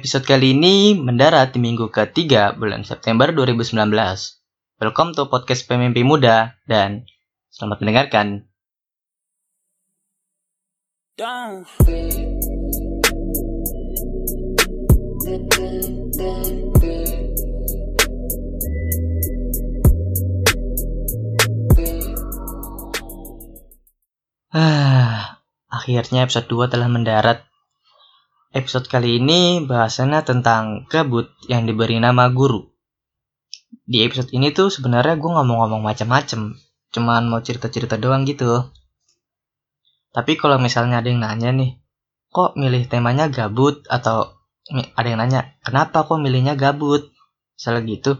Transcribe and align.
Episode 0.00 0.24
kali 0.24 0.56
ini 0.56 0.96
mendarat 0.96 1.52
di 1.52 1.60
minggu 1.60 1.92
ketiga 1.92 2.56
bulan 2.56 2.88
September 2.88 3.36
2019. 3.36 3.84
Welcome 4.80 5.12
to 5.12 5.28
podcast 5.28 5.68
Pemimpi 5.68 6.08
Muda 6.08 6.56
dan 6.64 7.04
selamat 7.52 7.84
mendengarkan. 7.84 8.48
Ah, 24.48 25.44
akhirnya 25.68 26.24
episode 26.24 26.48
2 26.48 26.72
telah 26.72 26.88
mendarat. 26.88 27.49
Episode 28.50 28.90
kali 28.90 29.22
ini 29.22 29.62
bahasannya 29.62 30.26
tentang 30.26 30.82
gabut 30.90 31.30
yang 31.46 31.70
diberi 31.70 32.02
nama 32.02 32.26
guru. 32.34 32.66
Di 33.86 34.02
episode 34.02 34.34
ini 34.34 34.50
tuh 34.50 34.74
sebenarnya 34.74 35.14
gue 35.22 35.30
ngomong-ngomong 35.30 35.78
macam-macam, 35.78 36.58
cuman 36.90 37.30
mau 37.30 37.38
cerita-cerita 37.38 37.94
doang 37.94 38.26
gitu. 38.26 38.74
Tapi 40.10 40.34
kalau 40.34 40.58
misalnya 40.58 40.98
ada 40.98 41.06
yang 41.06 41.22
nanya 41.22 41.54
nih, 41.54 41.78
kok 42.34 42.58
milih 42.58 42.90
temanya 42.90 43.30
gabut 43.30 43.86
atau 43.86 44.34
ada 44.98 45.06
yang 45.06 45.22
nanya, 45.22 45.54
kenapa 45.62 46.02
kok 46.02 46.18
milihnya 46.18 46.58
gabut? 46.58 47.06
Misalnya 47.54 47.86
gitu, 47.86 48.18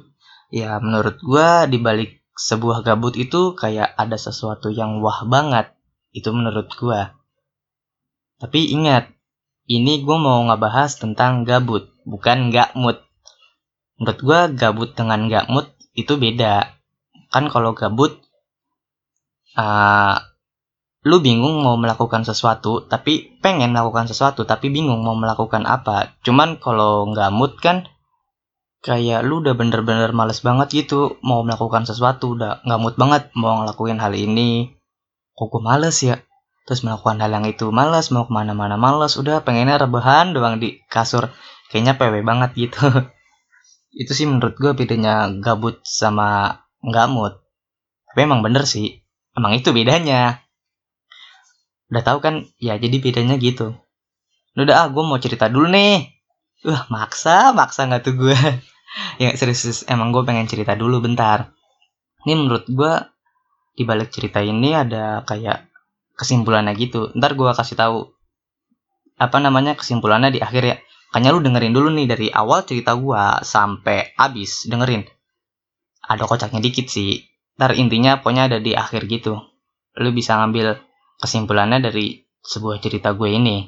ya 0.54 0.78
menurut 0.78 1.18
gue 1.18 1.74
dibalik 1.74 2.22
sebuah 2.38 2.86
gabut 2.86 3.18
itu 3.18 3.58
kayak 3.58 3.98
ada 3.98 4.14
sesuatu 4.14 4.70
yang 4.70 5.02
wah 5.02 5.26
banget 5.26 5.74
itu 6.14 6.30
menurut 6.30 6.70
gua. 6.78 7.18
Tapi 8.38 8.70
ingat, 8.72 9.10
ini 9.70 10.02
gua 10.02 10.18
mau 10.18 10.42
ngebahas 10.50 10.98
tentang 10.98 11.46
gabut, 11.46 11.94
bukan 12.02 12.50
nggak 12.50 12.74
mood. 12.74 12.98
Menurut 14.02 14.18
gua 14.26 14.40
gabut 14.50 14.90
dengan 14.98 15.30
nggak 15.30 15.46
mood 15.46 15.70
itu 15.94 16.18
beda. 16.18 16.74
Kan 17.30 17.46
kalau 17.46 17.70
gabut, 17.78 18.18
uh, 19.54 20.18
lu 21.06 21.22
bingung 21.22 21.62
mau 21.62 21.78
melakukan 21.78 22.26
sesuatu, 22.26 22.82
tapi 22.90 23.38
pengen 23.38 23.70
melakukan 23.70 24.10
sesuatu, 24.10 24.42
tapi 24.42 24.74
bingung 24.74 25.06
mau 25.06 25.14
melakukan 25.14 25.62
apa. 25.62 26.18
Cuman 26.26 26.58
kalau 26.58 27.06
nggak 27.14 27.30
mood 27.30 27.54
kan, 27.62 27.86
kayak 28.82 29.22
lu 29.22 29.38
udah 29.38 29.54
bener-bener 29.54 30.10
males 30.10 30.42
banget 30.42 30.82
gitu 30.82 31.14
mau 31.22 31.46
melakukan 31.46 31.86
sesuatu, 31.86 32.34
udah 32.34 32.66
nggak 32.66 32.80
mood 32.82 32.96
banget 32.98 33.30
mau 33.38 33.62
ngelakuin 33.62 34.02
hal 34.02 34.18
ini, 34.18 34.74
kok 35.38 35.46
gue 35.46 35.62
males 35.62 35.94
ya 36.02 36.18
terus 36.70 36.86
melakukan 36.86 37.18
hal 37.18 37.34
yang 37.34 37.50
itu 37.50 37.66
males 37.74 38.14
mau 38.14 38.30
ke 38.30 38.30
mana-mana 38.30 38.78
males. 38.78 39.18
Udah 39.18 39.42
pengennya 39.42 39.74
rebahan 39.74 40.30
doang 40.30 40.62
di 40.62 40.78
kasur. 40.86 41.26
Kayaknya 41.66 41.98
PW 41.98 42.14
banget 42.22 42.50
gitu. 42.54 43.10
Itu 44.06 44.14
sih 44.14 44.30
menurut 44.30 44.54
gue 44.54 44.70
bedanya 44.78 45.34
gabut 45.42 45.82
sama 45.82 46.62
nggak 46.86 47.10
mood. 47.10 47.34
Tapi 48.06 48.22
emang 48.22 48.46
bener 48.46 48.70
sih. 48.70 49.02
Emang 49.34 49.58
itu 49.58 49.74
bedanya. 49.74 50.46
Udah 51.90 52.02
tahu 52.06 52.22
kan? 52.22 52.46
Ya 52.62 52.78
jadi 52.78 53.02
bedanya 53.02 53.34
gitu. 53.34 53.74
Udah 54.54 54.86
ah 54.86 54.86
gue 54.94 55.02
mau 55.02 55.18
cerita 55.18 55.50
dulu 55.50 55.66
nih. 55.74 56.06
Uh 56.62 56.86
maksa 56.86 57.50
maksa 57.50 57.90
nggak 57.90 58.02
tuh 58.06 58.14
gue 58.14 58.38
ya 59.22 59.34
serius, 59.34 59.66
serius 59.66 59.80
emang 59.90 60.14
gue 60.14 60.22
pengen 60.22 60.46
cerita 60.46 60.78
dulu 60.78 61.02
bentar. 61.02 61.50
Ini 62.22 62.38
menurut 62.38 62.70
gue 62.70 62.94
di 63.74 63.82
balik 63.82 64.14
cerita 64.14 64.38
ini 64.38 64.70
ada 64.70 65.26
kayak 65.26 65.69
kesimpulannya 66.20 66.76
gitu. 66.76 67.08
Ntar 67.16 67.32
gue 67.32 67.48
kasih 67.48 67.80
tahu 67.80 68.12
apa 69.16 69.36
namanya 69.40 69.72
kesimpulannya 69.72 70.36
di 70.36 70.40
akhir 70.44 70.62
ya. 70.68 70.76
Kayaknya 71.10 71.30
lu 71.32 71.40
dengerin 71.40 71.72
dulu 71.72 71.88
nih 71.96 72.06
dari 72.06 72.28
awal 72.28 72.68
cerita 72.68 72.92
gue 72.94 73.24
sampai 73.42 74.12
habis 74.20 74.68
dengerin. 74.68 75.08
Ada 76.04 76.28
kocaknya 76.28 76.60
dikit 76.60 76.92
sih. 76.92 77.24
Ntar 77.56 77.72
intinya 77.80 78.20
pokoknya 78.20 78.52
ada 78.52 78.58
di 78.60 78.76
akhir 78.76 79.08
gitu. 79.08 79.40
Lu 79.96 80.10
bisa 80.12 80.36
ngambil 80.36 80.76
kesimpulannya 81.18 81.80
dari 81.80 82.20
sebuah 82.44 82.78
cerita 82.84 83.16
gue 83.16 83.32
ini. 83.32 83.64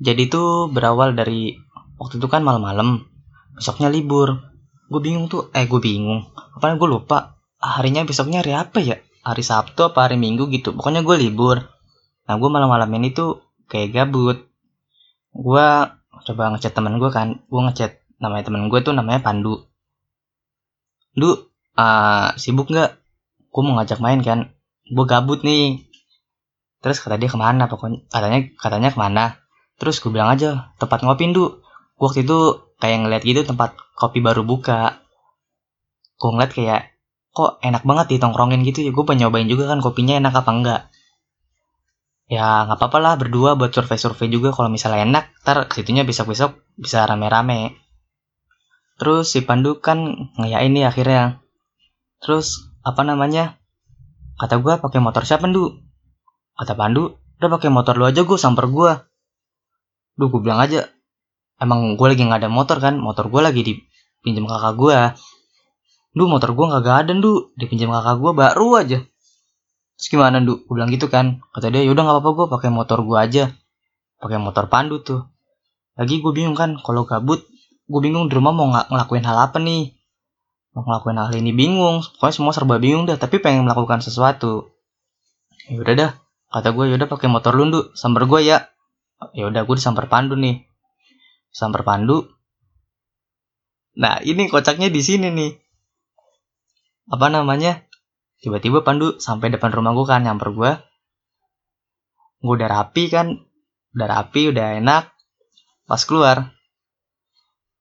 Jadi 0.00 0.26
tuh 0.26 0.72
berawal 0.72 1.14
dari 1.14 1.52
waktu 2.00 2.18
itu 2.18 2.26
kan 2.26 2.42
malam-malam. 2.42 3.06
Besoknya 3.54 3.92
libur. 3.92 4.40
Gue 4.88 5.00
bingung 5.04 5.30
tuh. 5.30 5.52
Eh 5.54 5.68
gue 5.68 5.80
bingung. 5.80 6.26
Apalagi 6.58 6.80
gue 6.80 6.90
lupa. 6.90 7.38
Harinya 7.58 8.02
besoknya 8.06 8.42
hari 8.42 8.54
apa 8.54 8.78
ya? 8.82 8.98
Hari 9.28 9.44
Sabtu 9.44 9.92
apa 9.92 10.08
hari 10.08 10.16
Minggu 10.16 10.48
gitu. 10.48 10.72
Pokoknya 10.72 11.04
gue 11.04 11.16
libur. 11.20 11.60
Nah 12.24 12.34
gue 12.40 12.48
malam-malam 12.48 12.88
ini 12.96 13.12
tuh 13.12 13.44
kayak 13.68 13.92
gabut. 13.92 14.48
Gue 15.36 15.66
coba 16.24 16.42
ngechat 16.56 16.72
temen 16.72 16.96
gue 16.96 17.10
kan. 17.12 17.44
Gue 17.52 17.60
ngechat 17.68 18.00
namanya 18.16 18.48
temen 18.48 18.72
gue 18.72 18.80
tuh 18.80 18.96
namanya 18.96 19.20
Pandu. 19.20 19.68
Du 21.12 21.52
uh, 21.76 22.28
sibuk 22.40 22.72
nggak? 22.72 22.96
Gue 23.52 23.62
mau 23.62 23.76
ngajak 23.76 24.00
main 24.00 24.24
kan. 24.24 24.48
Gue 24.88 25.04
gabut 25.04 25.44
nih. 25.44 25.84
Terus 26.80 27.04
kata 27.04 27.20
dia 27.20 27.28
ke 27.28 27.36
mana 27.36 27.68
pokoknya? 27.68 28.08
Katanya 28.08 28.38
katanya 28.56 28.88
ke 28.94 28.98
mana? 28.98 29.24
Terus 29.76 30.00
gue 30.00 30.10
bilang 30.10 30.32
aja 30.32 30.72
tempat 30.80 31.04
ngopi 31.04 31.30
Du 31.30 31.60
waktu 32.00 32.24
itu 32.24 32.64
kayak 32.78 33.04
ngeliat 33.04 33.22
gitu 33.26 33.44
tempat 33.44 33.76
kopi 33.98 34.24
baru 34.24 34.46
buka. 34.46 35.04
Gue 36.18 36.30
ngeliat 36.34 36.52
kayak 36.54 36.97
kok 37.32 37.62
enak 37.62 37.82
banget 37.86 38.18
ditongkrongin 38.18 38.64
gitu 38.66 38.84
ya? 38.84 38.90
Gue 38.90 39.04
pengen 39.04 39.28
nyobain 39.28 39.48
juga 39.48 39.70
kan 39.70 39.78
kopinya 39.84 40.18
enak 40.18 40.34
apa 40.34 40.50
enggak? 40.50 40.80
Ya 42.28 42.68
nggak 42.68 42.76
apa-apa 42.76 42.98
lah 43.00 43.14
berdua 43.16 43.56
buat 43.56 43.72
survei-survei 43.72 44.28
juga. 44.28 44.52
Kalau 44.52 44.68
misalnya 44.68 45.04
enak 45.08 45.24
ntar 45.44 45.64
ke 45.64 45.80
situnya 45.80 46.04
besok-besok 46.04 46.60
bisa 46.76 47.08
rame-rame. 47.08 47.72
Terus 49.00 49.32
si 49.32 49.40
Pandu 49.40 49.80
kan 49.80 50.28
ngeyain 50.36 50.68
nih 50.74 50.84
akhirnya. 50.84 51.40
Terus 52.20 52.68
apa 52.84 53.00
namanya? 53.06 53.56
Kata 54.38 54.60
gue 54.60 54.74
pakai 54.76 55.00
motor 55.00 55.24
siapa 55.24 55.48
Pandu 55.48 55.88
kata 56.58 56.74
Pandu 56.74 57.14
udah 57.38 57.48
pakai 57.54 57.70
motor 57.70 57.94
lu 57.94 58.04
aja 58.10 58.26
gue 58.26 58.34
samper 58.34 58.66
gue 58.66 58.90
Duh 60.18 60.26
gue 60.26 60.42
bilang 60.42 60.58
aja 60.58 60.90
emang 61.62 61.94
gue 61.94 62.06
lagi 62.10 62.26
nggak 62.26 62.42
ada 62.42 62.50
motor 62.50 62.82
kan? 62.82 62.98
Motor 62.98 63.30
gue 63.30 63.40
lagi 63.42 63.62
dipinjam 63.62 64.50
kakak 64.50 64.74
gue 64.74 64.98
Duh 66.18 66.26
motor 66.26 66.50
gue 66.50 66.66
gak 66.66 67.06
ada 67.06 67.14
du. 67.14 67.54
Dipinjam 67.54 67.94
kakak 67.94 68.18
gue 68.18 68.32
baru 68.34 68.68
aja. 68.74 68.98
Terus 69.94 70.06
gimana 70.10 70.42
du? 70.42 70.66
Gue 70.66 70.74
bilang 70.74 70.90
gitu 70.90 71.06
kan. 71.06 71.38
Kata 71.54 71.70
dia 71.70 71.86
yaudah 71.86 72.02
gak 72.02 72.14
apa-apa 72.18 72.30
gue 72.34 72.46
pakai 72.58 72.70
motor 72.74 73.06
gue 73.06 73.14
aja. 73.14 73.54
Pakai 74.18 74.42
motor 74.42 74.66
pandu 74.66 74.98
tuh. 74.98 75.30
Lagi 75.94 76.18
gue 76.18 76.32
bingung 76.34 76.58
kan 76.58 76.74
Kalau 76.78 77.06
gabut 77.06 77.46
Gue 77.86 78.00
bingung 78.02 78.26
di 78.26 78.34
rumah 78.34 78.50
mau 78.50 78.66
ng 78.66 78.90
ngelakuin 78.90 79.22
hal 79.22 79.38
apa 79.46 79.62
nih? 79.62 79.94
Mau 80.74 80.82
ngelakuin 80.82 81.22
hal 81.22 81.30
ini 81.38 81.54
bingung. 81.54 82.02
Pokoknya 82.02 82.34
semua 82.34 82.50
serba 82.50 82.82
bingung 82.82 83.06
dah 83.06 83.14
Tapi 83.14 83.38
pengen 83.38 83.62
melakukan 83.62 84.02
sesuatu. 84.02 84.74
Yaudah 85.70 85.94
dah 85.94 86.10
Kata 86.50 86.74
gue 86.74 86.98
yaudah 86.98 87.06
pakai 87.06 87.30
motor 87.30 87.54
lu 87.54 87.70
du. 87.70 87.80
Samper 87.94 88.26
gue 88.26 88.42
ya. 88.42 88.66
Yaudah 89.38 89.62
gue 89.62 89.74
disamper 89.78 90.10
pandu 90.10 90.34
nih. 90.34 90.66
Samper 91.54 91.86
pandu. 91.86 92.26
Nah 93.94 94.18
ini 94.26 94.50
kocaknya 94.50 94.90
di 94.90 94.98
sini 94.98 95.30
nih 95.30 95.67
apa 97.08 97.26
namanya? 97.32 97.84
Tiba-tiba 98.38 98.86
Pandu 98.86 99.18
sampai 99.18 99.50
depan 99.50 99.74
rumah 99.74 99.96
gue 99.96 100.06
kan 100.06 100.22
nyamper 100.22 100.54
gue 100.54 100.72
gue 102.38 102.54
udah 102.54 102.70
rapi 102.70 103.10
kan 103.10 103.34
udah 103.98 104.06
rapi 104.06 104.54
udah 104.54 104.78
enak 104.78 105.10
pas 105.88 106.02
keluar. 106.06 106.54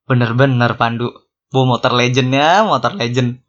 Bener-bener 0.07 0.73
Pandu. 0.79 1.13
Bawa 1.47 1.77
motor 1.77 1.95
legendnya 1.95 2.65
motor 2.65 2.97
legend. 2.97 3.39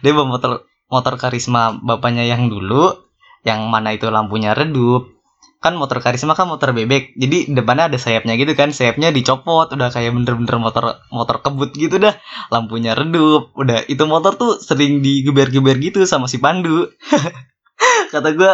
Dia 0.00 0.12
bawa 0.14 0.38
motor 0.38 0.64
motor 0.86 1.18
karisma 1.18 1.74
bapaknya 1.82 2.24
yang 2.24 2.48
dulu 2.48 2.94
yang 3.42 3.66
mana 3.68 3.92
itu 3.92 4.08
lampunya 4.08 4.54
redup 4.54 5.15
kan 5.60 5.74
motor 5.74 5.98
karisma 6.04 6.36
kan 6.36 6.46
motor 6.46 6.76
bebek. 6.76 7.16
Jadi 7.16 7.50
depannya 7.50 7.88
ada 7.90 7.98
sayapnya 7.98 8.36
gitu 8.36 8.52
kan. 8.52 8.70
Sayapnya 8.70 9.10
dicopot 9.10 9.72
udah 9.72 9.88
kayak 9.88 10.12
bener-bener 10.12 10.56
motor 10.60 11.00
motor 11.08 11.40
kebut 11.40 11.72
gitu 11.74 11.96
dah. 11.98 12.14
Lampunya 12.52 12.92
redup 12.92 13.56
udah. 13.56 13.88
Itu 13.88 14.04
motor 14.06 14.36
tuh 14.36 14.60
sering 14.60 15.00
digeber-geber 15.00 15.80
gitu 15.80 16.04
sama 16.04 16.28
si 16.28 16.38
Pandu. 16.38 16.92
Kata 18.12 18.28
gue 18.32 18.52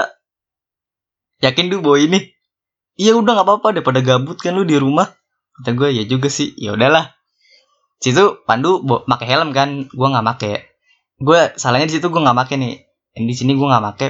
yakin 1.43 1.69
du 1.69 1.83
bawa 1.83 1.99
ini? 2.01 2.33
Iya 2.97 3.19
udah 3.19 3.33
nggak 3.35 3.47
apa-apa 3.49 3.69
daripada 3.75 4.01
gabut 4.01 4.39
kan 4.39 4.55
lu 4.55 4.63
di 4.63 4.79
rumah. 4.79 5.11
Kata 5.61 5.75
gue 5.75 5.89
ya 5.93 6.05
juga 6.07 6.31
sih. 6.31 6.55
Ya 6.57 6.73
udahlah. 6.73 7.13
Situ 8.03 8.43
Pandu 8.47 8.83
pakai 8.83 9.27
helm 9.27 9.51
kan 9.55 9.91
gue 9.91 10.09
nggak 10.09 10.25
make. 10.27 10.53
Gue 11.23 11.55
salahnya 11.59 11.91
di 11.91 11.95
situ 11.99 12.09
gue 12.09 12.23
nggak 12.23 12.37
make 12.39 12.55
nih. 12.57 12.83
Di 13.15 13.35
sini 13.37 13.59
gue 13.59 13.67
nggak 13.69 13.85
make. 13.85 14.09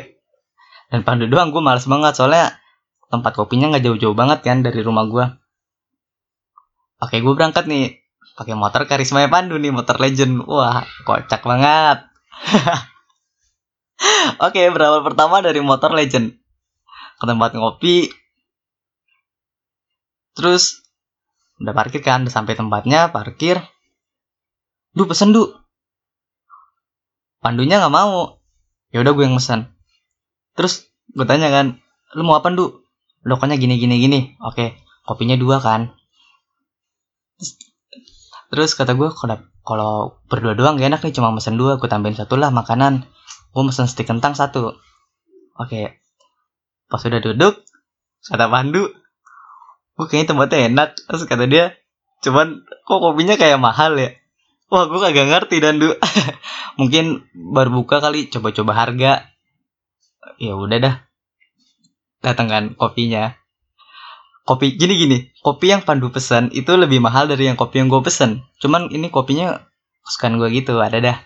Dan 0.92 1.02
Pandu 1.08 1.24
doang 1.26 1.50
gue 1.50 1.60
males 1.64 1.84
banget. 1.88 2.16
Soalnya 2.16 2.61
tempat 3.12 3.36
kopinya 3.36 3.68
nggak 3.68 3.84
jauh-jauh 3.84 4.16
banget 4.16 4.40
kan 4.40 4.64
dari 4.64 4.80
rumah 4.80 5.04
gue. 5.04 5.28
Oke, 7.04 7.20
gue 7.20 7.34
berangkat 7.36 7.68
nih 7.68 8.00
pakai 8.32 8.56
motor 8.56 8.88
karisma 8.88 9.28
Pandu 9.28 9.60
nih, 9.60 9.68
motor 9.68 10.00
legend. 10.00 10.48
Wah, 10.48 10.80
kocak 11.04 11.44
banget. 11.44 12.08
Oke, 14.48 14.64
berawal 14.72 15.04
pertama 15.04 15.44
dari 15.44 15.60
motor 15.60 15.92
legend 15.92 16.40
ke 17.20 17.24
tempat 17.28 17.52
ngopi. 17.52 18.08
Terus 20.32 20.82
udah 21.62 21.74
parkir 21.78 22.02
kan 22.02 22.26
udah 22.26 22.34
sampai 22.34 22.58
tempatnya 22.58 23.14
parkir 23.14 23.62
du 24.98 25.06
pesen 25.06 25.30
du 25.30 25.46
pandunya 27.38 27.78
nggak 27.78 27.94
mau 27.94 28.42
ya 28.90 28.98
udah 28.98 29.14
gue 29.14 29.24
yang 29.30 29.38
pesen 29.38 29.70
terus 30.58 30.90
gue 31.14 31.22
tanya 31.22 31.54
kan 31.54 31.78
lu 32.18 32.26
mau 32.26 32.42
apa 32.42 32.50
du 32.50 32.81
lokonya 33.22 33.56
gini 33.58 33.78
gini 33.78 33.98
gini. 34.02 34.20
Oke 34.42 34.78
kopinya 35.06 35.34
dua 35.38 35.58
kan. 35.58 35.94
Terus, 38.52 38.76
kata 38.76 38.92
gue 38.92 39.08
kalau 39.64 40.20
berdua 40.28 40.52
doang 40.52 40.76
gak 40.76 40.92
enak 40.92 41.00
nih 41.00 41.16
cuma 41.16 41.32
pesen 41.32 41.56
dua 41.56 41.80
gue 41.80 41.88
tambahin 41.88 42.18
satu 42.18 42.36
lah 42.36 42.52
makanan. 42.52 43.08
Gue 43.54 43.62
pesen 43.66 43.88
stik 43.88 44.06
kentang 44.06 44.36
satu. 44.36 44.76
Oke 45.56 45.98
pas 46.92 47.00
udah 47.08 47.24
duduk 47.24 47.56
kata 48.28 48.52
Pandu 48.52 48.92
gue 49.96 50.06
kayaknya 50.06 50.36
tempatnya 50.36 50.58
enak. 50.68 50.88
Terus 51.08 51.24
kata 51.24 51.44
dia 51.48 51.64
cuman 52.22 52.62
kok 52.84 53.00
kopinya 53.00 53.40
kayak 53.40 53.58
mahal 53.58 53.96
ya? 53.96 54.12
Wah 54.68 54.88
gue 54.88 55.00
kagak 55.00 55.28
ngerti 55.28 55.60
dan 55.60 55.80
du 55.80 55.92
mungkin 56.80 57.24
baru 57.32 57.82
buka 57.82 58.04
kali 58.04 58.28
coba-coba 58.28 58.72
harga. 58.76 59.32
Ya 60.36 60.54
udah 60.56 60.78
dah 60.80 60.94
datang 62.22 62.46
kan 62.48 62.64
kopinya. 62.78 63.34
Kopi 64.42 64.74
gini 64.74 64.98
gini 64.98 65.18
kopi 65.38 65.70
yang 65.70 65.86
Pandu 65.86 66.10
pesan 66.10 66.50
itu 66.50 66.74
lebih 66.74 66.98
mahal 66.98 67.30
dari 67.30 67.46
yang 67.46 67.54
kopi 67.54 67.78
yang 67.78 67.86
gue 67.86 68.02
pesen 68.02 68.42
cuman 68.58 68.90
ini 68.90 69.06
kopinya 69.06 69.62
kesukaan 70.02 70.38
gue 70.38 70.50
gitu 70.50 70.78
ada 70.82 70.98
dah. 70.98 71.18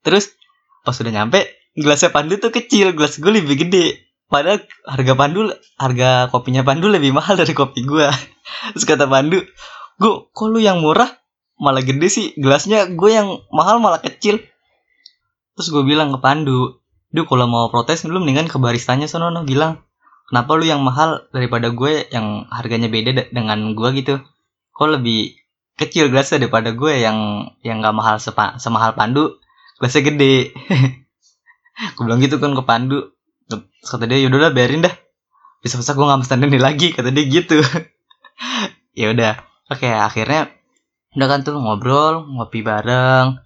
Terus 0.00 0.32
pas 0.80 0.96
udah 0.96 1.12
nyampe 1.12 1.44
gelasnya 1.76 2.12
Pandu 2.12 2.40
tuh 2.40 2.52
kecil 2.52 2.96
gelas 2.96 3.20
gue 3.20 3.32
lebih 3.32 3.68
gede. 3.68 4.00
Padahal 4.32 4.64
harga 4.88 5.12
Pandu 5.12 5.40
harga 5.76 6.32
kopinya 6.32 6.64
Pandu 6.64 6.88
lebih 6.88 7.12
mahal 7.12 7.36
dari 7.36 7.52
kopi 7.52 7.84
gue 7.84 8.08
terus 8.72 8.84
kata 8.88 9.04
Pandu 9.04 9.44
gue 10.00 10.12
kok 10.32 10.46
lu 10.48 10.60
yang 10.60 10.80
murah? 10.80 11.08
Malah 11.56 11.84
gede 11.84 12.08
sih 12.12 12.26
gelasnya 12.36 12.88
gue 12.88 13.10
yang 13.12 13.44
mahal 13.52 13.80
malah 13.80 14.00
kecil. 14.00 14.40
Terus 15.56 15.68
gue 15.72 15.84
bilang 15.84 16.12
ke 16.16 16.20
Pandu 16.20 16.80
Duh 17.16 17.24
kalau 17.24 17.46
mau 17.46 17.72
protes 17.72 18.04
lu 18.04 18.18
mendingan 18.18 18.50
ke 18.50 18.60
baristanya 18.60 19.06
sono 19.06 19.32
no, 19.32 19.46
bilang 19.46 19.85
kenapa 20.28 20.50
lu 20.58 20.64
yang 20.66 20.82
mahal 20.82 21.26
daripada 21.30 21.70
gue 21.70 22.06
yang 22.10 22.50
harganya 22.50 22.90
beda 22.90 23.30
dengan 23.30 23.72
gue 23.72 23.88
gitu? 23.98 24.14
Kok 24.76 25.00
lebih 25.00 25.38
kecil 25.76 26.08
gelasnya 26.12 26.46
daripada 26.46 26.72
gue 26.72 26.92
yang 27.00 27.50
yang 27.62 27.80
gak 27.80 27.96
mahal 27.96 28.16
sepa, 28.20 28.60
semahal 28.60 28.92
Pandu? 28.96 29.38
Gelasnya 29.80 30.02
gede. 30.08 30.36
Gue 32.00 32.08
bilang 32.08 32.24
gitu 32.24 32.40
kan 32.40 32.56
ke 32.56 32.64
Pandu. 32.64 33.12
Kata 33.84 34.08
dia 34.08 34.16
yaudah 34.16 34.48
biarin 34.48 34.80
dah. 34.80 34.94
Bisa-bisa 35.60 35.92
gue 35.92 36.08
gak 36.08 36.24
mesen 36.24 36.40
ini 36.40 36.56
lagi 36.56 36.96
kata 36.96 37.12
dia 37.12 37.24
gitu. 37.28 37.60
Ya 38.96 39.12
udah. 39.12 39.36
Oke 39.68 39.92
akhirnya 39.92 40.56
udah 41.16 41.28
kan 41.32 41.40
tuh 41.44 41.56
ngobrol 41.56 42.28
ngopi 42.28 42.60
bareng 42.60 43.40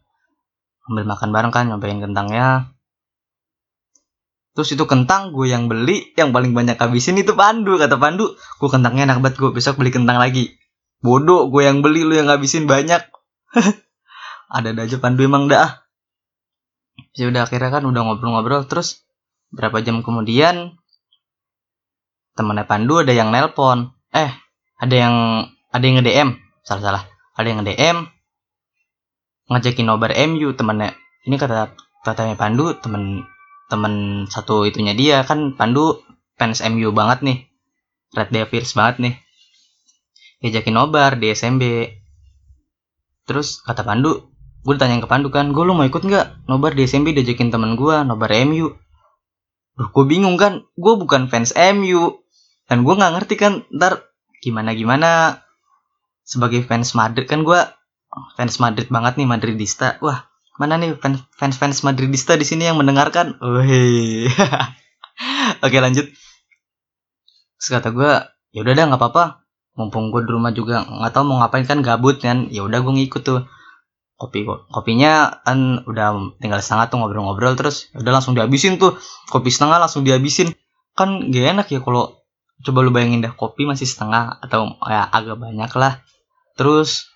ambil 0.90 1.04
makan 1.06 1.30
bareng 1.30 1.52
kan 1.54 1.70
nyobain 1.70 2.02
kentangnya 2.02 2.74
terus 4.54 4.74
itu 4.74 4.84
kentang 4.84 5.30
gue 5.30 5.46
yang 5.46 5.70
beli 5.70 6.10
yang 6.18 6.34
paling 6.34 6.52
banyak 6.52 6.74
habisin 6.74 7.16
itu 7.18 7.32
Pandu 7.38 7.78
kata 7.78 7.96
Pandu. 7.96 8.34
Gue 8.58 8.68
kentangnya 8.70 9.06
enak 9.10 9.22
banget 9.22 9.36
gue 9.38 9.50
besok 9.54 9.78
beli 9.78 9.94
kentang 9.94 10.18
lagi. 10.18 10.58
Bodoh 11.00 11.48
gue 11.48 11.64
yang 11.64 11.80
beli 11.80 12.02
lu 12.02 12.18
yang 12.18 12.28
habisin 12.28 12.66
banyak. 12.66 13.00
Ada 14.54 14.74
aja 14.74 14.96
Pandu 14.98 15.24
emang 15.24 15.46
dah. 15.46 15.86
Ya 17.14 17.30
udah 17.30 17.46
akhirnya 17.46 17.70
kan 17.70 17.86
udah 17.86 18.02
ngobrol-ngobrol 18.02 18.66
terus 18.66 19.06
berapa 19.50 19.82
jam 19.82 20.02
kemudian 20.02 20.78
temennya 22.34 22.66
Pandu 22.66 23.02
ada 23.02 23.14
yang 23.14 23.30
nelpon. 23.30 23.94
Eh 24.10 24.30
ada 24.80 24.94
yang 24.94 25.14
ada 25.70 25.82
yang 25.82 26.02
nge 26.02 26.06
DM 26.06 26.28
salah 26.66 26.82
salah 26.82 27.02
ada 27.38 27.46
yang 27.46 27.62
DM 27.62 27.96
ngajakin 29.50 29.86
nobar 29.86 30.14
MU 30.14 30.54
temennya. 30.54 30.94
Ini 31.26 31.36
kata 31.38 31.74
katanya 32.06 32.34
Pandu 32.38 32.74
temen 32.78 33.26
temen 33.70 34.26
satu 34.26 34.66
itunya 34.66 34.92
dia 34.98 35.22
kan 35.22 35.54
Pandu 35.54 36.02
fans 36.34 36.60
MU 36.66 36.90
banget 36.90 37.22
nih. 37.22 37.38
Red 38.10 38.34
Devils 38.34 38.74
banget 38.74 38.96
nih. 38.98 39.14
Diajakin 40.42 40.74
nobar 40.74 41.14
di 41.14 41.30
SMB 41.30 41.62
terus 43.30 43.62
kata 43.62 43.86
Pandu 43.86 44.26
gue 44.66 44.74
ditanya 44.74 44.98
ke 44.98 45.08
Pandu 45.08 45.30
kan 45.30 45.54
gue 45.54 45.62
lu 45.62 45.72
mau 45.72 45.86
ikut 45.86 46.02
nggak 46.02 46.50
nobar 46.50 46.74
di 46.74 46.84
SMB 46.84 47.14
diajakin 47.14 47.54
temen 47.54 47.78
gue 47.78 48.02
nobar 48.02 48.28
MU 48.42 48.74
Duh, 49.78 49.88
gue 49.88 50.04
bingung 50.04 50.36
kan 50.36 50.66
gue 50.76 50.94
bukan 50.98 51.30
fans 51.30 51.54
MU 51.54 52.20
dan 52.68 52.82
gue 52.82 52.94
nggak 52.94 53.12
ngerti 53.16 53.34
kan 53.38 53.64
ntar 53.72 54.04
gimana 54.42 54.76
gimana 54.76 55.10
sebagai 56.26 56.62
fans 56.66 56.92
Madrid 56.92 57.24
kan 57.24 57.46
gue 57.46 57.60
fans 58.34 58.58
Madrid 58.58 58.90
banget 58.90 59.18
nih 59.18 59.26
Madridista. 59.26 59.98
Wah 60.02 60.29
mana 60.60 60.76
nih 60.76 60.92
fans 61.00 61.24
fans 61.32 61.56
fans 61.56 61.80
Madridista 61.80 62.36
di 62.36 62.44
sini 62.44 62.68
yang 62.68 62.76
mendengarkan? 62.76 63.40
Wih. 63.40 64.28
oke 65.64 65.78
lanjut. 65.80 66.04
Terus 67.56 67.68
kata 67.72 67.88
gue 67.96 68.12
ya 68.52 68.60
udah 68.60 68.74
dah 68.76 68.84
nggak 68.92 69.00
apa-apa. 69.00 69.24
Mumpung 69.80 70.12
gue 70.12 70.20
di 70.20 70.28
rumah 70.28 70.52
juga 70.52 70.84
nggak 70.84 71.16
tahu 71.16 71.24
mau 71.24 71.40
ngapain 71.40 71.64
kan 71.64 71.80
gabut 71.80 72.20
kan. 72.20 72.52
Ya 72.52 72.60
udah 72.60 72.84
gue 72.84 72.92
ngikut 72.92 73.24
tuh. 73.24 73.48
Kopi 74.20 74.44
kopinya 74.44 75.40
kan 75.48 75.80
udah 75.88 76.36
tinggal 76.44 76.60
setengah 76.60 76.92
tuh 76.92 77.00
ngobrol-ngobrol 77.00 77.56
terus. 77.56 77.88
Ya 77.96 78.04
udah 78.04 78.20
langsung 78.20 78.36
dihabisin 78.36 78.76
tuh. 78.76 79.00
Kopi 79.32 79.48
setengah 79.48 79.80
langsung 79.80 80.04
dihabisin. 80.04 80.52
Kan 80.92 81.32
gak 81.32 81.56
enak 81.56 81.66
ya 81.72 81.80
kalau 81.80 82.20
coba 82.60 82.84
lu 82.84 82.92
bayangin 82.92 83.24
dah 83.24 83.32
kopi 83.32 83.64
masih 83.64 83.88
setengah 83.88 84.36
atau 84.44 84.76
ya 84.84 85.08
agak 85.08 85.40
banyak 85.40 85.72
lah. 85.72 86.04
Terus 86.60 87.08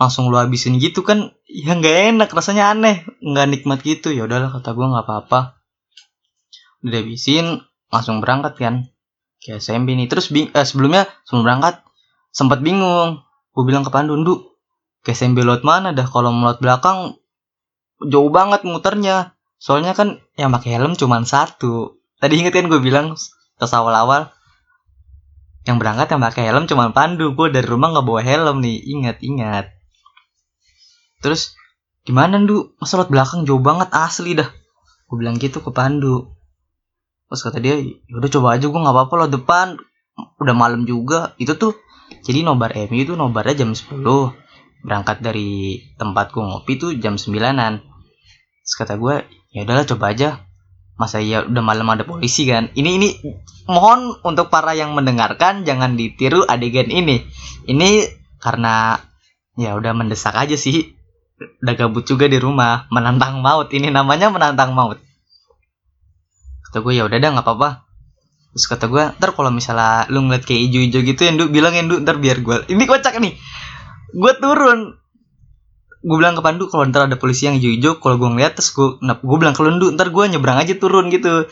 langsung 0.00 0.32
lu 0.32 0.40
habisin 0.40 0.80
gitu 0.80 1.04
kan 1.04 1.36
ya 1.52 1.76
nggak 1.76 1.96
enak 2.16 2.28
rasanya 2.32 2.72
aneh. 2.72 3.04
Nggak 3.20 3.46
nikmat 3.52 3.78
gitu. 3.84 4.08
Ya 4.08 4.24
udahlah 4.24 4.48
kata 4.48 4.72
gue 4.72 4.86
nggak 4.88 5.04
apa-apa. 5.04 5.40
Udah 6.82 6.98
habisin 7.04 7.60
langsung 7.92 8.24
berangkat 8.24 8.56
kan. 8.56 8.74
Ke 9.38 9.60
SMP 9.60 9.92
nih. 9.92 10.08
Terus 10.08 10.32
bing 10.32 10.48
eh, 10.50 10.64
sebelumnya 10.64 11.04
sebelum 11.28 11.44
berangkat 11.44 11.84
sempat 12.32 12.64
bingung. 12.64 13.20
Gue 13.52 13.64
bilang 13.68 13.84
ke 13.84 13.92
Pandu 13.92 14.16
Ndu 14.16 14.52
ke 15.02 15.12
SMP 15.12 15.42
lot 15.42 15.66
mana 15.66 15.90
dah? 15.92 16.06
Kalau 16.06 16.30
lot 16.30 16.58
belakang 16.62 17.18
jauh 18.06 18.30
banget 18.32 18.62
muternya. 18.62 19.34
Soalnya 19.58 19.94
kan 19.94 20.18
yang 20.38 20.50
pakai 20.50 20.78
helm 20.78 20.94
cuma 20.98 21.22
satu. 21.22 22.00
Tadi 22.18 22.38
inget 22.38 22.54
kan 22.54 22.70
gue 22.70 22.78
bilang 22.78 23.18
pas 23.58 23.70
awal-awal 23.74 24.30
yang 25.62 25.78
berangkat 25.78 26.10
yang 26.10 26.22
pakai 26.22 26.44
helm 26.50 26.64
cuma 26.70 26.90
Pandu. 26.94 27.34
Gue 27.34 27.50
dari 27.50 27.66
rumah 27.66 27.92
nggak 27.92 28.06
bawa 28.06 28.22
helm 28.22 28.62
nih. 28.62 28.78
Ingat 28.78 29.16
ingat 29.22 29.66
terus 31.22 31.54
gimana 32.02 32.42
ndu? 32.42 32.74
Masa 32.82 33.06
belakang 33.06 33.46
jauh 33.46 33.62
banget 33.62 33.88
asli 33.94 34.34
dah. 34.34 34.50
Gue 35.06 35.16
bilang 35.22 35.38
gitu 35.38 35.62
ke 35.62 35.70
Pandu 35.70 36.34
terus 37.32 37.48
kata 37.48 37.64
dia 37.64 37.80
udah 38.12 38.28
coba 38.28 38.60
aja 38.60 38.68
gue 38.68 38.76
nggak 38.76 38.92
apa-apa 38.92 39.14
lo 39.16 39.26
depan. 39.32 39.80
Udah 40.36 40.52
malam 40.52 40.84
juga. 40.84 41.32
Itu 41.40 41.56
tuh 41.56 41.80
jadi 42.20 42.44
nobar 42.44 42.76
MU 42.76 43.00
itu 43.00 43.16
nobarnya 43.16 43.64
jam 43.64 43.72
10 43.72 44.04
berangkat 44.84 45.24
dari 45.24 45.80
tempat 45.96 46.34
gue 46.34 46.44
ngopi 46.44 46.76
tuh 46.76 46.92
jam 47.00 47.16
9an 47.16 47.80
terus 48.62 48.74
kata 48.76 49.00
gue 49.00 49.24
ya 49.56 49.64
udahlah 49.64 49.88
coba 49.88 50.12
aja. 50.12 50.44
Masa 51.00 51.24
ya 51.24 51.48
udah 51.48 51.64
malam 51.64 51.88
ada 51.88 52.04
polisi 52.04 52.44
kan? 52.44 52.68
Ini 52.76 52.90
ini 53.00 53.08
mohon 53.64 54.12
untuk 54.28 54.52
para 54.52 54.76
yang 54.76 54.92
mendengarkan 54.92 55.64
jangan 55.64 55.96
ditiru 55.96 56.44
adegan 56.44 56.92
ini. 56.92 57.24
Ini 57.64 58.12
karena 58.38 59.00
ya 59.56 59.72
udah 59.72 59.96
mendesak 59.96 60.36
aja 60.36 60.54
sih 60.54 60.94
udah 61.62 61.74
gabut 61.74 62.04
juga 62.06 62.28
di 62.30 62.38
rumah. 62.38 62.86
Menantang 62.92 63.42
maut. 63.42 63.68
Ini 63.70 63.90
namanya 63.90 64.28
menantang 64.28 64.72
maut. 64.72 64.98
Kata 66.68 66.80
gue 66.80 66.92
ya 66.96 67.04
udah 67.04 67.18
dah 67.20 67.30
nggak 67.36 67.44
apa-apa. 67.44 67.84
Terus 68.52 68.66
kata 68.68 68.84
gue 68.88 69.02
ntar 69.16 69.32
kalau 69.32 69.48
misalnya 69.48 70.04
lu 70.12 70.28
ngeliat 70.28 70.44
kayak 70.44 70.68
hijau-hijau 70.68 71.00
gitu 71.08 71.20
ya 71.24 71.32
Ndu 71.32 71.48
bilang 71.48 71.72
ya 71.72 71.84
Ndu 71.88 72.04
ntar 72.04 72.20
biar 72.20 72.44
gue 72.44 72.68
ini 72.68 72.84
kocak 72.84 73.16
nih. 73.16 73.36
Gue 74.12 74.32
turun. 74.36 75.00
Gue 76.04 76.16
bilang 76.20 76.36
ke 76.36 76.42
Pandu 76.44 76.68
kalau 76.68 76.84
ntar 76.84 77.08
ada 77.08 77.16
polisi 77.16 77.48
yang 77.48 77.56
hijau-hijau 77.56 77.96
kalau 78.04 78.20
gue 78.20 78.28
ngeliat 78.28 78.52
terus 78.52 78.76
gue 78.76 79.00
gue 79.00 79.38
bilang 79.40 79.56
ke 79.56 79.62
Lundu 79.64 79.88
ntar 79.96 80.12
gue 80.12 80.24
nyebrang 80.28 80.60
aja 80.60 80.76
turun 80.76 81.08
gitu. 81.08 81.48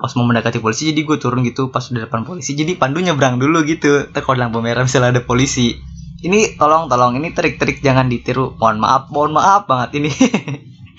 Pas 0.00 0.12
mau 0.16 0.24
mendekati 0.24 0.64
polisi 0.64 0.88
jadi 0.88 1.04
gue 1.04 1.16
turun 1.20 1.44
gitu. 1.44 1.68
Pas 1.68 1.84
udah 1.84 2.08
depan 2.08 2.24
polisi 2.24 2.56
jadi 2.56 2.72
Pandu 2.80 3.04
nyebrang 3.04 3.36
dulu 3.36 3.60
gitu. 3.68 4.08
Ntar 4.08 4.24
kalau 4.24 4.40
lampu 4.40 4.64
merah 4.64 4.80
misalnya 4.80 5.20
ada 5.20 5.22
polisi 5.24 5.76
ini 6.20 6.56
tolong 6.60 6.92
tolong. 6.92 7.16
Ini 7.16 7.32
trik-trik 7.32 7.80
jangan 7.80 8.12
ditiru. 8.12 8.56
Mohon 8.60 8.78
maaf 8.84 9.02
mohon 9.08 9.32
maaf 9.36 9.64
banget 9.64 10.00
ini. 10.00 10.10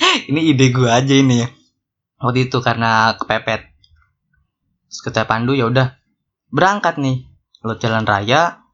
Ini 0.01 0.41
ide 0.53 0.73
gue 0.73 0.89
aja 0.89 1.13
ini 1.13 1.45
ya. 1.45 1.47
Waktu 2.21 2.49
itu 2.49 2.57
karena 2.61 3.13
kepepet. 3.21 3.69
Kata 4.89 5.29
Pandu 5.29 5.53
ya 5.53 5.69
udah 5.69 5.97
berangkat 6.49 6.97
nih. 6.97 7.29
Lo 7.61 7.77
jalan 7.77 8.05
raya 8.09 8.65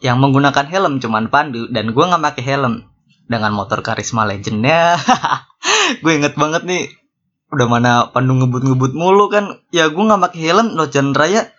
yang 0.00 0.20
menggunakan 0.20 0.64
helm 0.64 1.04
cuman 1.04 1.28
Pandu. 1.28 1.68
Dan 1.68 1.92
gue 1.92 2.04
nggak 2.04 2.22
pakai 2.32 2.44
helm. 2.44 2.88
Dengan 3.24 3.56
motor 3.56 3.80
karisma 3.80 4.28
legendnya 4.28 5.00
gue 6.04 6.12
inget 6.12 6.36
banget 6.36 6.64
nih. 6.64 6.92
Udah 7.52 7.68
mana 7.68 7.92
Pandu 8.08 8.36
ngebut-ngebut 8.40 8.92
mulu 8.96 9.28
kan. 9.28 9.60
Ya 9.68 9.92
gue 9.92 10.00
nggak 10.00 10.32
pakai 10.32 10.40
helm. 10.48 10.76
Lo 10.76 10.88
jalan 10.88 11.12
raya 11.12 11.52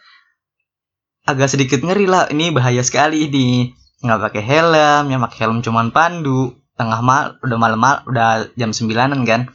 agak 1.29 1.53
sedikit 1.53 1.85
ngeri 1.85 2.09
lah. 2.09 2.29
Ini 2.33 2.49
bahaya 2.53 2.81
sekali 2.81 3.29
ini 3.29 3.73
nggak 4.03 4.19
pakai 4.31 4.43
helm 4.43 5.05
yang 5.07 5.21
pakai 5.23 5.39
helm 5.47 5.63
cuman 5.63 5.95
pandu. 5.95 6.57
Tengah 6.75 6.99
mal 6.99 7.39
udah 7.39 7.55
malam 7.55 7.79
mal 7.79 8.03
udah 8.03 8.51
jam 8.59 8.75
sembilanan 8.75 9.23
kan. 9.23 9.47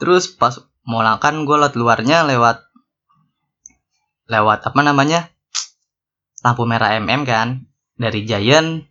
Terus 0.00 0.32
pas 0.32 0.56
mau 0.88 1.04
makan 1.04 1.44
gue 1.44 1.56
lewat 1.60 1.74
luarnya 1.76 2.24
lewat 2.24 2.64
lewat 4.32 4.64
apa 4.64 4.80
namanya? 4.80 5.28
Lampu 6.40 6.64
merah 6.64 6.96
MM 6.96 7.28
kan. 7.28 7.68
Dari 7.96 8.24
Giant 8.24 8.84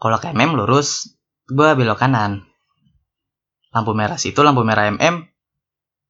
kalau 0.00 0.16
ke 0.16 0.32
MM 0.32 0.56
lurus. 0.56 1.12
Gue 1.46 1.76
belok 1.76 2.00
kanan. 2.00 2.48
Lampu 3.76 3.92
merah 3.92 4.16
situ 4.16 4.40
lampu 4.40 4.64
merah 4.64 4.88
MM 4.88 5.28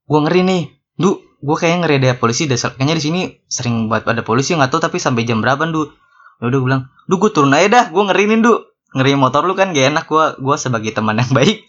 gue 0.06 0.20
ngeri 0.22 0.42
nih. 0.46 0.62
Du 0.94 1.26
gue 1.42 1.56
kayak 1.58 1.84
ngeri 1.84 2.00
ada 2.00 2.16
polisi 2.16 2.48
deh 2.48 2.56
kayaknya 2.56 2.96
di 2.96 3.02
sini 3.02 3.20
sering 3.50 3.90
buat 3.90 4.06
ada 4.08 4.24
polisi 4.24 4.56
nggak 4.56 4.72
tahu 4.72 4.80
tapi 4.80 4.96
sampai 4.96 5.28
jam 5.28 5.44
berapa 5.44 5.68
du 5.68 5.92
udah 6.40 6.58
gue 6.60 6.66
bilang 6.68 6.82
du 7.08 7.16
gue 7.16 7.30
turun 7.32 7.54
aja 7.56 7.68
dah 7.70 7.84
gue 7.88 8.02
ngeri 8.12 8.24
nih 8.28 8.38
du 8.44 8.54
ngeri 8.96 9.12
motor 9.16 9.44
lu 9.44 9.52
kan 9.56 9.72
gak 9.72 9.92
enak 9.92 10.04
gue 10.08 10.24
gue 10.40 10.56
sebagai 10.56 10.92
teman 10.92 11.20
yang 11.20 11.32
baik. 11.38 11.64